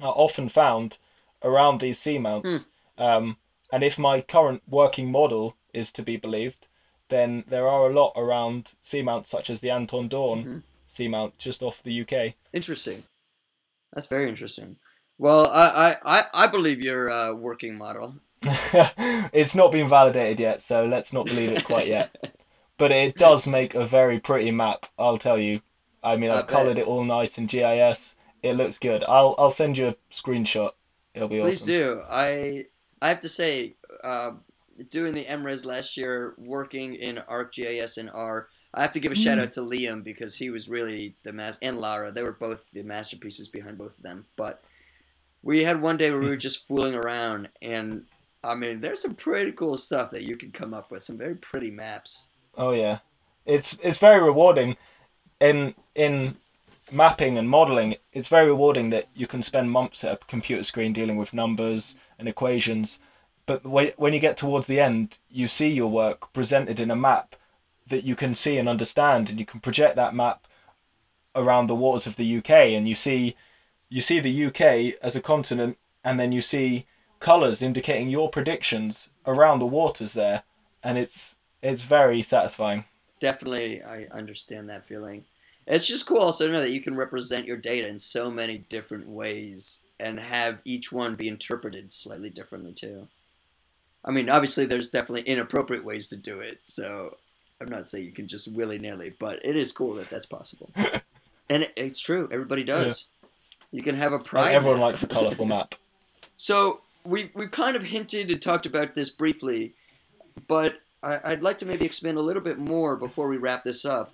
are 0.00 0.12
often 0.14 0.48
found 0.48 0.98
around 1.42 1.80
these 1.80 1.98
seamounts. 1.98 2.64
Um, 2.98 3.36
and 3.72 3.82
if 3.82 3.98
my 3.98 4.20
current 4.20 4.62
working 4.68 5.10
model 5.10 5.56
is 5.72 5.90
to 5.92 6.02
be 6.02 6.16
believed, 6.16 6.66
then 7.08 7.44
there 7.48 7.66
are 7.66 7.90
a 7.90 7.94
lot 7.94 8.12
around 8.16 8.72
seamounts 8.84 9.28
such 9.28 9.50
as 9.50 9.60
the 9.60 9.70
Anton 9.70 10.08
Dohrn 10.08 10.62
seamount 10.96 11.32
just 11.38 11.62
off 11.62 11.76
the 11.84 12.02
UK. 12.02 12.34
Interesting. 12.52 13.02
That's 13.92 14.06
very 14.06 14.28
interesting. 14.28 14.76
Well, 15.18 15.46
I, 15.46 15.66
I, 16.04 16.18
I, 16.18 16.24
I 16.34 16.46
believe 16.46 16.82
your 16.82 17.10
uh, 17.10 17.34
working 17.34 17.78
model. 17.78 18.16
it's 18.42 19.54
not 19.54 19.72
been 19.72 19.88
validated 19.88 20.40
yet, 20.40 20.62
so 20.62 20.84
let's 20.84 21.12
not 21.12 21.26
believe 21.26 21.52
it 21.52 21.64
quite 21.64 21.88
yet. 21.88 22.14
But 22.78 22.90
it 22.90 23.14
does 23.14 23.46
make 23.46 23.76
a 23.76 23.86
very 23.86 24.18
pretty 24.18 24.50
map, 24.50 24.86
I'll 24.98 25.18
tell 25.18 25.38
you. 25.38 25.60
I 26.02 26.16
mean, 26.16 26.30
I 26.30 26.40
I've 26.40 26.46
coloured 26.46 26.78
it 26.78 26.86
all 26.86 27.04
nice 27.04 27.38
in 27.38 27.46
GIS. 27.46 27.98
It 28.42 28.56
looks 28.56 28.78
good. 28.78 29.04
I'll 29.04 29.34
I'll 29.38 29.52
send 29.52 29.76
you 29.76 29.88
a 29.88 29.96
screenshot. 30.12 30.70
It'll 31.14 31.28
be 31.28 31.38
Please 31.38 31.62
awesome. 31.62 31.74
do. 31.74 32.02
I 32.10 32.66
I 33.00 33.08
have 33.08 33.20
to 33.20 33.28
say, 33.28 33.76
uh, 34.02 34.32
doing 34.90 35.12
the 35.12 35.24
MRes 35.24 35.64
last 35.64 35.96
year, 35.96 36.34
working 36.38 36.94
in 36.94 37.16
ArcGIS 37.16 37.98
and 37.98 38.10
R, 38.12 38.48
I 38.74 38.82
have 38.82 38.92
to 38.92 39.00
give 39.00 39.12
a 39.12 39.16
shout 39.16 39.38
out 39.38 39.52
to 39.52 39.60
Liam 39.60 40.02
because 40.02 40.36
he 40.36 40.50
was 40.50 40.68
really 40.68 41.16
the 41.22 41.32
mas 41.32 41.58
and 41.62 41.78
Lara. 41.78 42.10
They 42.12 42.22
were 42.22 42.32
both 42.32 42.70
the 42.72 42.82
masterpieces 42.82 43.48
behind 43.48 43.78
both 43.78 43.98
of 43.98 44.02
them. 44.02 44.26
But 44.36 44.62
we 45.42 45.64
had 45.64 45.82
one 45.82 45.96
day 45.96 46.10
where 46.10 46.20
we 46.20 46.28
were 46.28 46.36
just 46.36 46.66
fooling 46.66 46.94
around, 46.94 47.50
and 47.60 48.06
I 48.42 48.54
mean, 48.54 48.80
there's 48.80 49.02
some 49.02 49.14
pretty 49.14 49.52
cool 49.52 49.76
stuff 49.76 50.10
that 50.12 50.22
you 50.22 50.36
can 50.36 50.52
come 50.52 50.74
up 50.74 50.90
with. 50.90 51.02
Some 51.02 51.18
very 51.18 51.36
pretty 51.36 51.70
maps. 51.70 52.28
Oh 52.56 52.72
yeah, 52.72 52.98
it's 53.46 53.76
it's 53.82 53.98
very 53.98 54.22
rewarding, 54.22 54.76
in 55.42 55.74
in 55.94 56.36
mapping 56.90 57.36
and 57.36 57.48
modeling. 57.48 57.96
It's 58.12 58.28
very 58.28 58.46
rewarding 58.46 58.90
that 58.90 59.08
you 59.14 59.26
can 59.26 59.42
spend 59.42 59.70
months 59.70 60.04
at 60.04 60.12
a 60.12 60.26
computer 60.28 60.64
screen 60.64 60.92
dealing 60.92 61.16
with 61.16 61.32
numbers 61.32 61.94
and 62.18 62.28
equations, 62.28 62.98
but 63.46 63.64
when 63.64 64.12
you 64.14 64.20
get 64.20 64.36
towards 64.36 64.66
the 64.66 64.80
end, 64.80 65.18
you 65.30 65.48
see 65.48 65.68
your 65.68 65.90
work 65.90 66.32
presented 66.32 66.78
in 66.78 66.90
a 66.90 66.96
map 66.96 67.34
that 67.90 68.04
you 68.04 68.14
can 68.14 68.34
see 68.34 68.56
and 68.56 68.68
understand, 68.68 69.28
and 69.28 69.38
you 69.38 69.46
can 69.46 69.60
project 69.60 69.96
that 69.96 70.14
map 70.14 70.46
around 71.34 71.66
the 71.66 71.74
waters 71.74 72.06
of 72.06 72.16
the 72.16 72.36
UK, 72.38 72.50
and 72.50 72.88
you 72.88 72.94
see 72.94 73.36
you 73.88 74.00
see 74.00 74.20
the 74.20 74.46
UK 74.46 74.96
as 75.02 75.16
a 75.16 75.20
continent, 75.20 75.76
and 76.04 76.18
then 76.18 76.32
you 76.32 76.40
see 76.40 76.86
colours 77.20 77.60
indicating 77.60 78.08
your 78.08 78.30
predictions 78.30 79.08
around 79.26 79.58
the 79.58 79.66
waters 79.66 80.12
there, 80.12 80.44
and 80.82 80.98
it's 80.98 81.34
it's 81.62 81.82
very 81.82 82.22
satisfying. 82.22 82.84
Definitely, 83.18 83.82
I 83.82 84.06
understand 84.12 84.68
that 84.68 84.86
feeling. 84.86 85.24
It's 85.66 85.86
just 85.86 86.06
cool 86.06 86.18
also 86.18 86.46
to 86.46 86.52
know 86.52 86.60
that 86.60 86.72
you 86.72 86.80
can 86.80 86.96
represent 86.96 87.46
your 87.46 87.56
data 87.56 87.88
in 87.88 87.98
so 87.98 88.30
many 88.30 88.58
different 88.58 89.08
ways 89.08 89.86
and 90.00 90.18
have 90.18 90.60
each 90.64 90.90
one 90.90 91.14
be 91.14 91.28
interpreted 91.28 91.92
slightly 91.92 92.30
differently 92.30 92.72
too. 92.72 93.08
I 94.04 94.10
mean, 94.10 94.28
obviously, 94.28 94.66
there's 94.66 94.90
definitely 94.90 95.30
inappropriate 95.30 95.84
ways 95.84 96.08
to 96.08 96.16
do 96.16 96.40
it, 96.40 96.60
so 96.66 97.16
I'm 97.60 97.68
not 97.68 97.86
saying 97.86 98.04
you 98.04 98.10
can 98.12 98.26
just 98.26 98.52
willy 98.52 98.78
nilly, 98.78 99.14
but 99.16 99.44
it 99.44 99.56
is 99.56 99.70
cool 99.70 99.94
that 99.94 100.10
that's 100.10 100.26
possible. 100.26 100.70
and 101.48 101.62
it, 101.62 101.72
it's 101.76 102.00
true, 102.00 102.28
everybody 102.32 102.64
does. 102.64 103.06
You 103.70 103.82
can 103.82 103.94
have 103.94 104.12
a 104.12 104.18
pride. 104.18 104.54
Everyone 104.54 104.80
map. 104.80 104.86
likes 104.86 105.02
a 105.02 105.06
colourful 105.06 105.46
map. 105.46 105.74
So 106.34 106.80
we 107.04 107.30
we 107.34 107.46
kind 107.46 107.76
of 107.76 107.84
hinted 107.84 108.28
and 108.28 108.42
talked 108.42 108.66
about 108.66 108.94
this 108.94 109.10
briefly, 109.10 109.74
but 110.48 110.80
I, 111.00 111.18
I'd 111.24 111.42
like 111.42 111.58
to 111.58 111.66
maybe 111.66 111.84
expand 111.84 112.18
a 112.18 112.22
little 112.22 112.42
bit 112.42 112.58
more 112.58 112.96
before 112.96 113.28
we 113.28 113.36
wrap 113.36 113.62
this 113.62 113.84
up. 113.84 114.12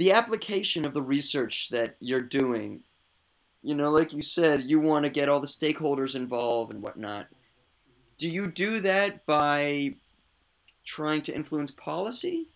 The 0.00 0.12
application 0.12 0.86
of 0.86 0.94
the 0.94 1.02
research 1.02 1.68
that 1.72 1.96
you're 2.00 2.22
doing, 2.22 2.84
you 3.62 3.74
know, 3.74 3.90
like 3.90 4.14
you 4.14 4.22
said, 4.22 4.62
you 4.62 4.80
want 4.80 5.04
to 5.04 5.10
get 5.10 5.28
all 5.28 5.40
the 5.40 5.46
stakeholders 5.46 6.16
involved 6.16 6.72
and 6.72 6.82
whatnot. 6.82 7.26
Do 8.16 8.26
you 8.26 8.50
do 8.50 8.80
that 8.80 9.26
by 9.26 9.96
trying 10.86 11.20
to 11.24 11.34
influence 11.34 11.70
policy? 11.70 12.48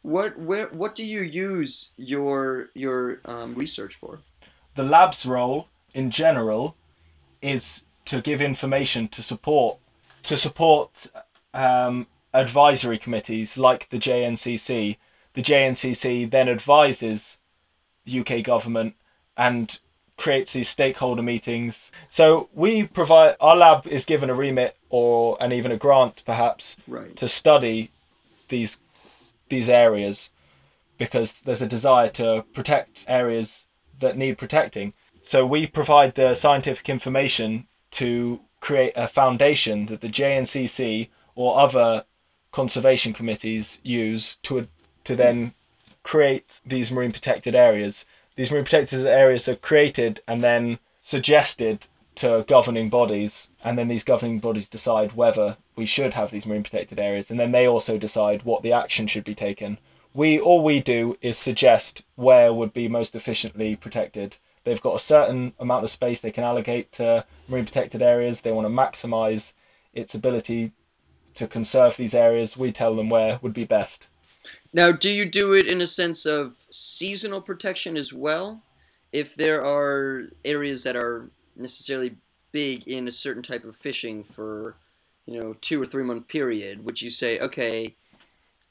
What 0.00 0.38
where 0.38 0.68
what 0.68 0.94
do 0.94 1.04
you 1.04 1.20
use 1.20 1.92
your 1.98 2.70
your 2.72 3.20
um, 3.26 3.54
research 3.56 3.94
for? 3.94 4.20
The 4.74 4.82
lab's 4.82 5.26
role 5.26 5.68
in 5.92 6.10
general 6.10 6.76
is 7.42 7.82
to 8.06 8.22
give 8.22 8.40
information 8.40 9.08
to 9.08 9.22
support 9.22 9.80
to 10.22 10.38
support 10.38 10.92
um, 11.52 12.06
advisory 12.32 12.98
committees 12.98 13.58
like 13.58 13.86
the 13.90 13.98
JNCC. 13.98 14.96
The 15.36 15.42
JNCC 15.42 16.30
then 16.30 16.48
advises 16.48 17.36
the 18.04 18.20
UK 18.20 18.42
government 18.42 18.94
and 19.36 19.78
creates 20.16 20.54
these 20.54 20.68
stakeholder 20.68 21.22
meetings. 21.22 21.90
So 22.10 22.48
we 22.54 22.84
provide 22.84 23.36
our 23.38 23.54
lab 23.54 23.86
is 23.86 24.06
given 24.06 24.30
a 24.30 24.34
remit 24.34 24.76
or 24.88 25.36
and 25.40 25.52
even 25.52 25.70
a 25.70 25.76
grant 25.76 26.22
perhaps 26.24 26.74
Right. 26.88 27.14
to 27.16 27.28
study 27.28 27.90
these 28.48 28.78
these 29.50 29.68
areas 29.68 30.30
because 30.98 31.32
there's 31.44 31.62
a 31.62 31.66
desire 31.66 32.08
to 32.08 32.44
protect 32.54 33.04
areas 33.06 33.64
that 34.00 34.16
need 34.16 34.38
protecting. 34.38 34.94
So 35.22 35.44
we 35.44 35.66
provide 35.66 36.14
the 36.14 36.34
scientific 36.34 36.88
information 36.88 37.66
to 37.92 38.40
create 38.60 38.94
a 38.96 39.06
foundation 39.06 39.86
that 39.86 40.00
the 40.00 40.08
JNCC 40.08 41.10
or 41.34 41.60
other 41.60 42.04
conservation 42.52 43.12
committees 43.12 43.78
use 43.82 44.38
to 44.44 44.66
to 45.06 45.16
then 45.16 45.54
create 46.02 46.60
these 46.64 46.90
marine 46.90 47.12
protected 47.12 47.54
areas. 47.54 48.04
These 48.36 48.50
marine 48.50 48.64
protected 48.64 49.06
areas 49.06 49.48
are 49.48 49.56
created 49.56 50.20
and 50.28 50.44
then 50.44 50.78
suggested 51.00 51.86
to 52.16 52.44
governing 52.48 52.88
bodies, 52.88 53.48
and 53.62 53.78
then 53.78 53.88
these 53.88 54.04
governing 54.04 54.38
bodies 54.38 54.68
decide 54.68 55.14
whether 55.14 55.56
we 55.76 55.86
should 55.86 56.14
have 56.14 56.30
these 56.30 56.46
marine 56.46 56.62
protected 56.62 56.98
areas, 56.98 57.30
and 57.30 57.38
then 57.38 57.52
they 57.52 57.66
also 57.66 57.98
decide 57.98 58.42
what 58.42 58.62
the 58.62 58.72
action 58.72 59.06
should 59.06 59.24
be 59.24 59.34
taken. 59.34 59.78
We 60.14 60.40
all 60.40 60.62
we 60.64 60.80
do 60.80 61.18
is 61.20 61.36
suggest 61.36 62.02
where 62.14 62.52
would 62.52 62.72
be 62.72 62.88
most 62.88 63.14
efficiently 63.14 63.76
protected. 63.76 64.36
They've 64.64 64.80
got 64.80 64.96
a 64.96 65.04
certain 65.14 65.52
amount 65.58 65.84
of 65.84 65.90
space 65.90 66.20
they 66.20 66.32
can 66.32 66.44
allocate 66.44 66.90
to 66.92 67.26
marine 67.48 67.66
protected 67.66 68.00
areas. 68.00 68.40
They 68.40 68.52
want 68.52 68.66
to 68.66 68.70
maximise 68.70 69.52
its 69.92 70.14
ability 70.14 70.72
to 71.36 71.46
conserve 71.46 71.96
these 71.96 72.14
areas, 72.14 72.56
we 72.56 72.72
tell 72.72 72.96
them 72.96 73.10
where 73.10 73.38
would 73.42 73.52
be 73.52 73.64
best. 73.64 74.08
Now, 74.72 74.92
do 74.92 75.10
you 75.10 75.24
do 75.24 75.52
it 75.52 75.66
in 75.66 75.80
a 75.80 75.86
sense 75.86 76.26
of 76.26 76.56
seasonal 76.70 77.40
protection 77.40 77.96
as 77.96 78.12
well? 78.12 78.62
If 79.12 79.34
there 79.34 79.64
are 79.64 80.24
areas 80.44 80.84
that 80.84 80.96
are 80.96 81.30
necessarily 81.56 82.16
big 82.52 82.86
in 82.86 83.08
a 83.08 83.10
certain 83.12 83.42
type 83.42 83.64
of 83.64 83.76
fishing 83.76 84.24
for, 84.24 84.76
you 85.26 85.40
know, 85.40 85.54
two 85.60 85.80
or 85.80 85.86
three 85.86 86.04
month 86.04 86.28
period, 86.28 86.84
would 86.84 87.00
you 87.00 87.10
say, 87.10 87.38
okay, 87.38 87.96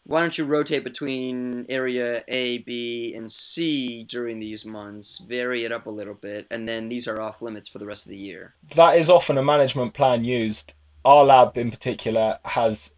why 0.08 0.22
don't 0.22 0.38
you 0.38 0.46
rotate 0.46 0.84
between 0.84 1.66
area 1.68 2.24
A, 2.28 2.60
B, 2.60 3.16
and 3.16 3.32
C 3.32 4.04
during 4.04 4.38
these 4.38 4.64
months, 4.64 5.18
vary 5.18 5.64
it 5.64 5.72
up 5.72 5.88
a 5.88 5.92
little 5.92 6.14
bit, 6.14 6.46
and 6.52 6.70
then 6.70 6.90
these 6.90 7.08
are 7.08 7.20
off 7.20 7.42
limits 7.42 7.68
for 7.68 7.80
the 7.80 7.88
rest 7.88 8.06
of 8.06 8.12
the 8.12 8.18
year? 8.18 8.54
That 8.76 9.00
is 9.00 9.10
often 9.10 9.40
a 9.40 9.44
management 9.44 9.96
plan 9.96 10.24
used. 10.24 10.74
Our 11.04 11.26
lab 11.26 11.58
in 11.58 11.72
particular 11.72 12.38
has 12.44 12.92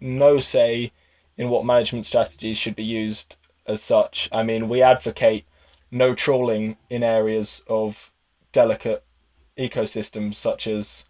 no 0.00 0.38
say 0.38 0.92
in 1.36 1.48
what 1.48 1.64
management 1.64 2.06
strategies 2.06 2.58
should 2.58 2.76
be 2.76 2.84
used 2.84 3.36
as 3.66 3.82
such. 3.82 4.28
I 4.32 4.42
mean, 4.42 4.68
we 4.68 4.82
advocate 4.82 5.44
no 5.90 6.14
trawling 6.14 6.76
in 6.90 7.02
areas 7.02 7.62
of 7.66 7.96
delicate 8.52 9.04
ecosystems 9.58 10.34
such 10.36 10.66
as 10.66 11.04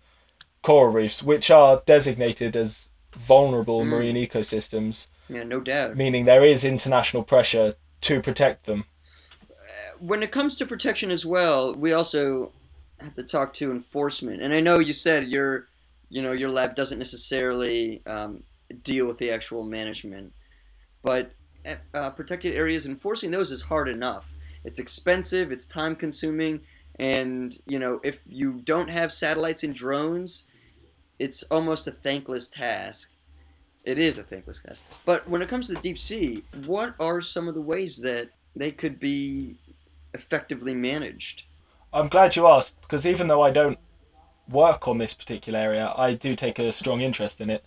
coral 0.63 0.93
reefs, 0.93 1.23
which 1.23 1.51
are 1.51 1.83
designated 1.87 2.57
as 2.57 2.89
vulnerable 3.27 3.83
Mm. 3.83 3.89
marine 3.89 4.17
ecosystems, 4.17 5.07
Yeah, 5.29 5.43
no 5.45 5.61
doubt. 5.61 5.97
meaning 5.97 6.25
there 6.25 6.45
is 6.45 6.65
international 6.65 7.23
pressure 7.25 7.75
to 8.03 8.21
protect 8.23 8.67
them. 8.67 8.85
when 10.01 10.23
it 10.23 10.31
comes 10.33 10.57
to 10.57 10.67
protection 10.67 11.11
as 11.11 11.25
well, 11.25 11.73
we 11.75 11.93
also 11.93 12.53
have 13.01 13.15
to 13.15 13.23
talk 13.23 13.53
to 13.55 13.71
enforcement. 13.71 14.43
And 14.43 14.53
I 14.53 14.61
know 14.61 14.79
you 14.81 14.93
said 14.93 15.29
your, 15.29 15.69
you 16.09 16.21
know, 16.21 16.33
your 16.33 16.51
lab 16.51 16.75
doesn't 16.75 16.99
necessarily 16.99 18.03
um, 18.07 18.43
deal 18.73 19.07
with 19.07 19.19
the 19.19 19.31
actual 19.31 19.65
management, 19.65 20.33
but 21.03 21.33
uh, 21.95 22.11
protected 22.11 22.55
areas 22.55 22.87
enforcing 22.87 23.31
those 23.31 23.51
is 23.51 23.63
hard 23.63 23.89
enough. 23.89 24.35
It's 24.65 24.79
expensive. 24.79 25.53
It's 25.53 25.67
time 25.67 25.97
consuming, 25.97 26.61
and 26.99 27.55
you 27.67 27.79
know, 27.79 28.01
if 28.03 28.23
you 28.27 28.61
don't 28.65 28.91
have 28.91 29.13
satellites 29.13 29.65
and 29.65 29.75
drones, 29.75 30.47
it's 31.19 31.43
almost 31.45 31.87
a 31.87 31.91
thankless 31.91 32.49
task. 32.49 33.13
It 33.85 33.99
is 33.99 34.19
a 34.19 34.23
thankless 34.23 34.63
task. 34.63 34.85
But 35.05 35.29
when 35.29 35.43
it 35.43 35.49
comes 35.49 35.67
to 35.67 35.75
the 35.75 35.81
deep 35.81 35.99
sea, 35.99 36.45
what 36.65 36.95
are 37.01 37.21
some 37.21 37.49
of 37.49 37.55
the 37.55 37.61
ways 37.61 38.01
that 38.03 38.31
they 38.55 38.71
could 38.71 39.01
be 39.01 39.57
effectively 40.15 40.75
managed? 40.75 41.45
I'm 41.93 42.09
glad 42.09 42.37
you 42.37 42.47
asked 42.47 42.75
because 42.83 43.07
even 43.07 43.29
though 43.29 43.43
I 43.43 43.51
don't 43.51 43.79
work 44.49 44.89
on 44.89 44.99
this 44.99 45.15
particular 45.15 45.59
area, 45.59 45.93
I 45.97 46.15
do 46.15 46.37
take 46.37 46.59
a 46.59 46.73
strong 46.73 47.01
interest 47.01 47.41
in 47.41 47.51
it. 47.51 47.65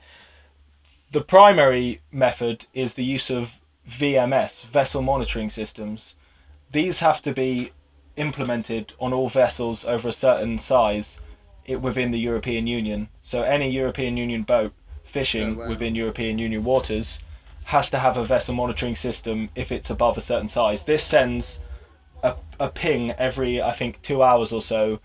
The 1.12 1.22
primary 1.22 2.02
method 2.12 2.66
is 2.74 2.94
the 2.94 3.04
use 3.04 3.30
of 3.30 3.50
VMS, 3.90 4.66
vessel 4.66 5.02
monitoring 5.02 5.50
systems. 5.50 6.16
These 6.72 7.00
have 7.00 7.22
to 7.22 7.32
be 7.32 7.72
implemented 8.18 8.94
on 9.00 9.14
all 9.14 9.30
vessels 9.30 9.86
over 9.86 10.10
a 10.10 10.14
certain 10.14 10.60
size 10.60 11.18
within 11.68 12.12
the 12.12 12.20
European 12.20 12.68
Union. 12.68 13.10
So 13.24 13.44
any 13.44 13.70
European 13.70 14.18
Union 14.18 14.44
boat 14.44 14.74
fishing 15.12 15.56
Oh, 15.56 15.60
wow. 15.62 15.70
within 15.70 15.96
European 15.96 16.38
Union 16.40 16.64
waters 16.64 17.20
has 17.66 17.90
to 17.90 18.00
have 18.00 18.18
a 18.18 18.26
vessel 18.26 18.54
monitoring 18.54 18.96
system 18.96 19.50
if 19.56 19.72
it's 19.72 19.90
above 19.90 20.18
a 20.18 20.22
certain 20.22 20.50
size. 20.50 20.84
This 20.84 21.04
sends 21.04 21.60
a, 22.24 22.36
a 22.60 22.70
ping 22.70 23.12
every 23.12 23.62
I 23.62 23.76
think 23.76 24.02
two 24.02 24.22
hours 24.22 24.52
or 24.52 24.62
so 24.62 25.00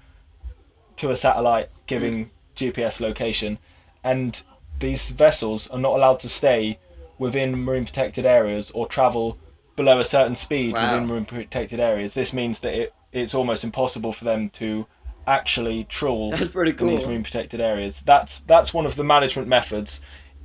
to 0.98 1.10
a 1.10 1.16
satellite 1.16 1.70
giving 1.86 2.26
mm. 2.26 2.30
GPS 2.56 3.00
location, 3.00 3.58
and 4.04 4.42
these 4.80 5.10
vessels 5.10 5.68
are 5.68 5.78
not 5.78 5.94
allowed 5.94 6.20
to 6.20 6.28
stay 6.28 6.78
within 7.18 7.64
marine 7.64 7.84
protected 7.84 8.24
areas 8.26 8.70
or 8.74 8.86
travel 8.88 9.38
below 9.76 10.00
a 10.00 10.04
certain 10.04 10.36
speed 10.36 10.74
Wow. 10.74 10.90
within 10.92 11.06
marine 11.08 11.24
protected 11.26 11.78
areas. 11.80 12.14
This 12.14 12.32
means 12.32 12.58
that 12.60 12.74
it, 12.74 12.94
it's 13.12 13.34
almost 13.34 13.62
impossible 13.64 14.12
for 14.12 14.24
them 14.24 14.50
to 14.50 14.86
actually 15.26 15.84
trawl 15.84 16.30
That's 16.30 16.48
pretty 16.48 16.70
in 16.72 16.76
these 16.88 17.06
marine 17.06 17.22
protected 17.22 17.60
areas. 17.60 18.00
That's 18.04 18.40
that's 18.46 18.74
one 18.74 18.86
of 18.86 18.96
the 18.96 19.04
management 19.04 19.48
methods. 19.48 20.00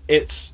It's 0.07 0.51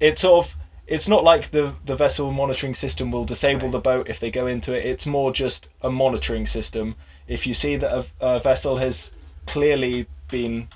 it's 0.00 0.20
sort 0.22 0.46
of 0.46 0.52
it's 0.86 1.08
not 1.08 1.24
like 1.24 1.50
the 1.52 1.74
the 1.84 1.96
vessel 1.96 2.30
monitoring 2.32 2.74
system 2.74 3.10
will 3.10 3.24
disable 3.24 3.70
the 3.70 3.78
boat 3.78 4.08
if 4.08 4.20
they 4.20 4.30
go 4.30 4.46
into 4.46 4.72
it. 4.72 4.84
It's 4.84 5.06
more 5.06 5.32
just 5.32 5.68
a 5.82 5.90
monitoring 5.90 6.46
system. 6.46 6.94
If 7.26 7.46
you 7.46 7.54
see 7.54 7.76
that 7.76 7.92
a, 7.92 8.06
a 8.20 8.40
vessel 8.40 8.76
has 8.78 9.10
clearly 9.46 10.06
been 10.30 10.68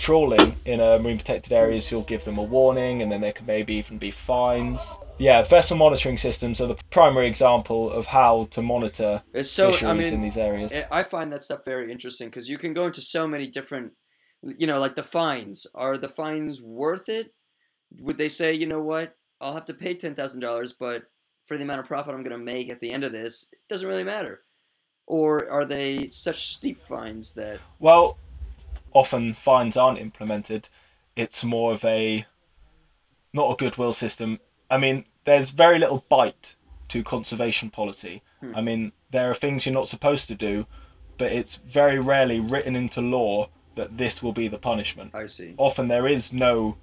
trawling 0.00 0.56
in 0.64 0.80
a 0.80 0.98
marine 0.98 1.18
protected 1.18 1.52
areas, 1.52 1.90
you'll 1.90 2.02
give 2.02 2.24
them 2.24 2.38
a 2.38 2.42
warning, 2.42 3.02
and 3.02 3.12
then 3.12 3.20
there 3.20 3.32
could 3.32 3.46
maybe 3.46 3.74
even 3.74 3.98
be 3.98 4.12
fines. 4.26 4.80
Yeah, 5.18 5.42
vessel 5.42 5.76
monitoring 5.76 6.16
systems 6.16 6.60
are 6.60 6.66
the 6.66 6.76
primary 6.90 7.28
example 7.28 7.92
of 7.92 8.06
how 8.06 8.48
to 8.52 8.62
monitor 8.62 9.22
It's 9.34 9.50
so 9.50 9.72
fisheries 9.72 9.90
I 9.90 9.94
mean, 9.94 10.14
in 10.14 10.22
these 10.22 10.38
areas. 10.38 10.72
Eh, 10.72 10.84
I 10.90 11.02
find 11.02 11.30
that 11.32 11.44
stuff 11.44 11.64
very 11.66 11.92
interesting 11.92 12.28
because 12.28 12.48
you 12.48 12.56
can 12.56 12.72
go 12.72 12.86
into 12.86 13.02
so 13.02 13.28
many 13.28 13.46
different, 13.46 13.92
you 14.42 14.66
know, 14.66 14.80
like 14.80 14.94
the 14.94 15.02
fines. 15.02 15.66
Are 15.74 15.98
the 15.98 16.08
fines 16.08 16.62
worth 16.62 17.10
it? 17.10 17.34
Would 18.00 18.16
they 18.16 18.30
say, 18.30 18.54
you 18.54 18.66
know 18.66 18.80
what, 18.80 19.16
I'll 19.40 19.54
have 19.54 19.66
to 19.66 19.74
pay 19.74 19.94
ten 19.94 20.14
thousand 20.14 20.40
dollars, 20.40 20.72
but 20.72 21.02
for 21.44 21.58
the 21.58 21.64
amount 21.64 21.80
of 21.80 21.86
profit 21.86 22.14
I'm 22.14 22.22
going 22.22 22.38
to 22.38 22.42
make 22.42 22.70
at 22.70 22.80
the 22.80 22.90
end 22.90 23.04
of 23.04 23.12
this, 23.12 23.48
it 23.52 23.58
doesn't 23.68 23.88
really 23.88 24.04
matter. 24.04 24.40
Or 25.06 25.50
are 25.50 25.66
they 25.66 26.06
such 26.06 26.46
steep 26.46 26.80
fines 26.80 27.34
that 27.34 27.58
Well, 27.78 28.16
often 28.92 29.36
fines 29.44 29.76
aren't 29.76 29.98
implemented. 29.98 30.68
It's 31.16 31.42
more 31.44 31.72
of 31.74 31.84
a 31.84 32.26
not 33.32 33.52
a 33.52 33.56
goodwill 33.56 33.92
system. 33.92 34.40
I 34.70 34.78
mean, 34.78 35.04
there's 35.24 35.50
very 35.50 35.78
little 35.78 36.04
bite 36.08 36.54
to 36.88 37.04
conservation 37.04 37.70
policy. 37.70 38.22
Hmm. 38.40 38.56
I 38.56 38.60
mean, 38.60 38.92
there 39.12 39.30
are 39.30 39.34
things 39.34 39.64
you're 39.66 39.74
not 39.74 39.88
supposed 39.88 40.28
to 40.28 40.34
do, 40.34 40.66
but 41.18 41.32
it's 41.32 41.58
very 41.72 41.98
rarely 41.98 42.40
written 42.40 42.76
into 42.76 43.00
law 43.00 43.50
that 43.76 43.96
this 43.96 44.22
will 44.22 44.32
be 44.32 44.48
the 44.48 44.58
punishment. 44.58 45.14
I 45.14 45.26
see? 45.26 45.54
Often 45.56 45.88
there 45.88 46.08
is 46.08 46.32
no 46.32 46.76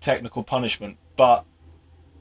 technical 0.00 0.42
punishment, 0.42 0.96
but 1.16 1.44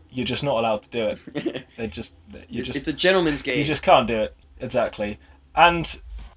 you're 0.10 0.26
just 0.26 0.44
not 0.44 0.58
allowed 0.58 0.84
to 0.84 0.90
do 0.90 1.08
it. 1.08 1.66
They 1.78 1.88
just 1.88 2.14
you 2.50 2.64
just 2.64 2.78
it's 2.78 2.88
a 2.88 2.94
gentleman's 2.94 3.42
game. 3.42 3.58
you 3.58 3.64
just 3.64 3.82
can't 3.82 4.08
do 4.08 4.20
it 4.22 4.36
exactly. 4.60 5.20
And 5.56 5.88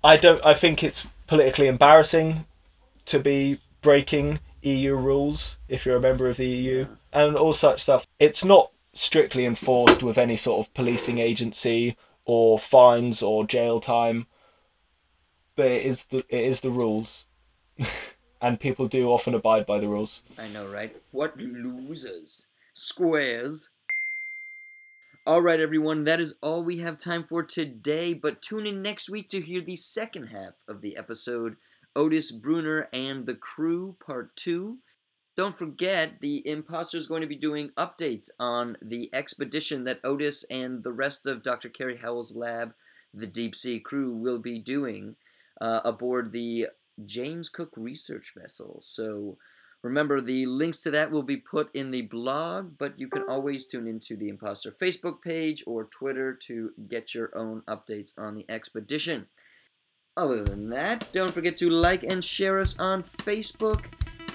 I 0.03 0.17
don't. 0.17 0.45
I 0.45 0.55
think 0.55 0.83
it's 0.83 1.05
politically 1.27 1.67
embarrassing 1.67 2.47
to 3.07 3.19
be 3.19 3.61
breaking 3.83 4.41
EU 4.63 4.95
rules 4.95 5.59
if 5.69 5.85
you're 5.85 5.97
a 5.97 6.01
member 6.01 6.29
of 6.29 6.39
the 6.39 6.47
EU 6.47 6.87
and 7.13 7.37
all 7.37 7.53
such 7.53 7.83
stuff. 7.83 8.07
It's 8.19 8.45
not 8.45 8.71
strictly 8.95 9.45
enforced 9.45 10.03
with 10.03 10.17
any 10.17 10.37
sort 10.37 10.67
of 10.67 10.75
policing 10.75 11.19
agency 11.19 11.97
or 12.25 12.59
fines 12.59 13.23
or 13.23 13.47
jail 13.47 13.81
time, 13.81 14.27
but 15.57 15.67
it 15.67 15.85
is 15.85 16.05
the 16.11 16.19
it 16.29 16.45
is 16.45 16.61
the 16.61 16.71
rules, 16.71 17.27
and 18.41 18.61
people 18.61 18.89
do 18.89 19.09
often 19.09 19.35
abide 19.35 19.67
by 19.67 19.79
the 19.79 19.89
rules. 19.89 20.23
I 20.39 20.49
know, 20.49 20.67
right? 20.67 20.97
What 21.11 21.39
losers? 21.39 22.47
Squares. 22.73 23.71
All 25.27 25.41
right, 25.41 25.61
everyone, 25.61 26.05
that 26.05 26.21
is 26.21 26.35
all 26.43 26.63
we 26.63 26.79
have 26.79 26.99
time 26.99 27.25
for 27.25 27.43
today, 27.43 28.13
but 28.13 28.43
tune 28.43 28.67
in 28.67 28.83
next 28.83 29.09
week 29.09 29.29
to 29.31 29.41
hear 29.41 29.63
the 29.63 29.77
second 29.77 30.27
half 30.27 30.53
of 30.69 30.83
the 30.83 30.99
episode 30.99 31.57
Otis 31.97 32.33
Brunner 32.33 32.89
and 32.93 33.27
the 33.27 33.35
CRU, 33.35 33.97
Part 34.05 34.35
2. 34.37 34.79
Don't 35.37 35.57
forget, 35.57 36.21
the 36.21 36.47
imposter 36.47 36.97
is 36.97 37.07
going 37.07 37.23
to 37.23 37.27
be 37.27 37.37
doing 37.37 37.71
updates 37.71 38.31
on 38.39 38.77
the 38.81 39.11
expedition 39.13 39.85
that 39.85 40.01
Otis 40.05 40.45
and 40.45 40.83
the 40.83 40.93
rest 40.93 41.27
of 41.27 41.43
Dr. 41.43 41.69
Kerry 41.69 41.97
Howell's 41.97 42.37
lab, 42.37 42.75
the 43.13 43.27
Deep 43.27 43.55
Sea 43.55 43.81
CRU, 43.81 44.15
will 44.15 44.39
be 44.39 44.59
doing 44.59 45.17
uh, 45.61 45.81
aboard 45.85 46.33
the 46.33 46.69
James 47.05 47.49
Cook 47.49 47.71
research 47.77 48.33
vessel. 48.37 48.79
So 48.81 49.39
remember, 49.83 50.21
the 50.21 50.47
links 50.47 50.83
to 50.83 50.91
that 50.93 51.11
will 51.11 51.23
be 51.23 51.37
put 51.37 51.75
in 51.75 51.91
the 51.91 52.03
blog, 52.03 52.79
but 52.79 52.99
you 52.99 53.09
can 53.09 53.25
always 53.29 53.67
tune 53.67 53.89
into 53.89 54.17
the 54.17 54.29
Imposter 54.29 54.71
Facebook 54.71 55.21
page 55.21 55.65
or 55.67 55.85
Twitter 55.85 56.33
to 56.33 56.71
get 56.89 57.15
your 57.15 57.37
own 57.37 57.63
updates 57.63 58.13
on 58.17 58.35
the 58.35 58.47
expedition. 58.49 59.27
Other 60.17 60.45
than 60.45 60.71
that, 60.71 61.09
don't 61.11 61.33
forget 61.33 61.57
to 61.57 61.69
like 61.69 62.05
and 62.05 62.25
share 62.25 62.61
us 62.61 62.79
on 62.79 63.03
Facebook 63.03 63.87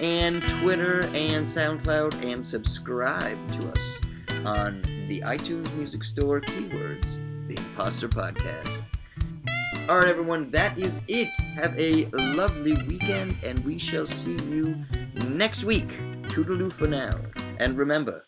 and 0.02 0.42
Twitter 0.60 1.00
and 1.14 1.46
SoundCloud 1.46 2.22
and 2.26 2.46
subscribe 2.46 3.38
to 3.54 3.70
us 3.70 4.02
on 4.44 4.82
the 5.08 5.22
iTunes 5.22 5.74
Music 5.76 6.04
Store 6.04 6.42
keywords, 6.42 7.20
the 7.48 7.56
Imposter 7.56 8.10
Podcast. 8.10 8.90
All 9.88 10.00
right, 10.00 10.10
everyone, 10.10 10.52
that 10.52 10.78
is 10.78 11.02
it. 11.08 11.30
Have 11.56 11.80
a 11.80 12.08
lovely 12.12 12.74
weekend, 12.84 13.38
and 13.42 13.58
we 13.60 13.78
shall 13.78 14.06
see 14.06 14.38
you 14.50 14.84
next 15.30 15.64
week. 15.64 15.88
Toodaloo 16.24 16.74
for 16.74 16.88
now. 16.88 17.16
And 17.58 17.78
remember, 17.78 18.26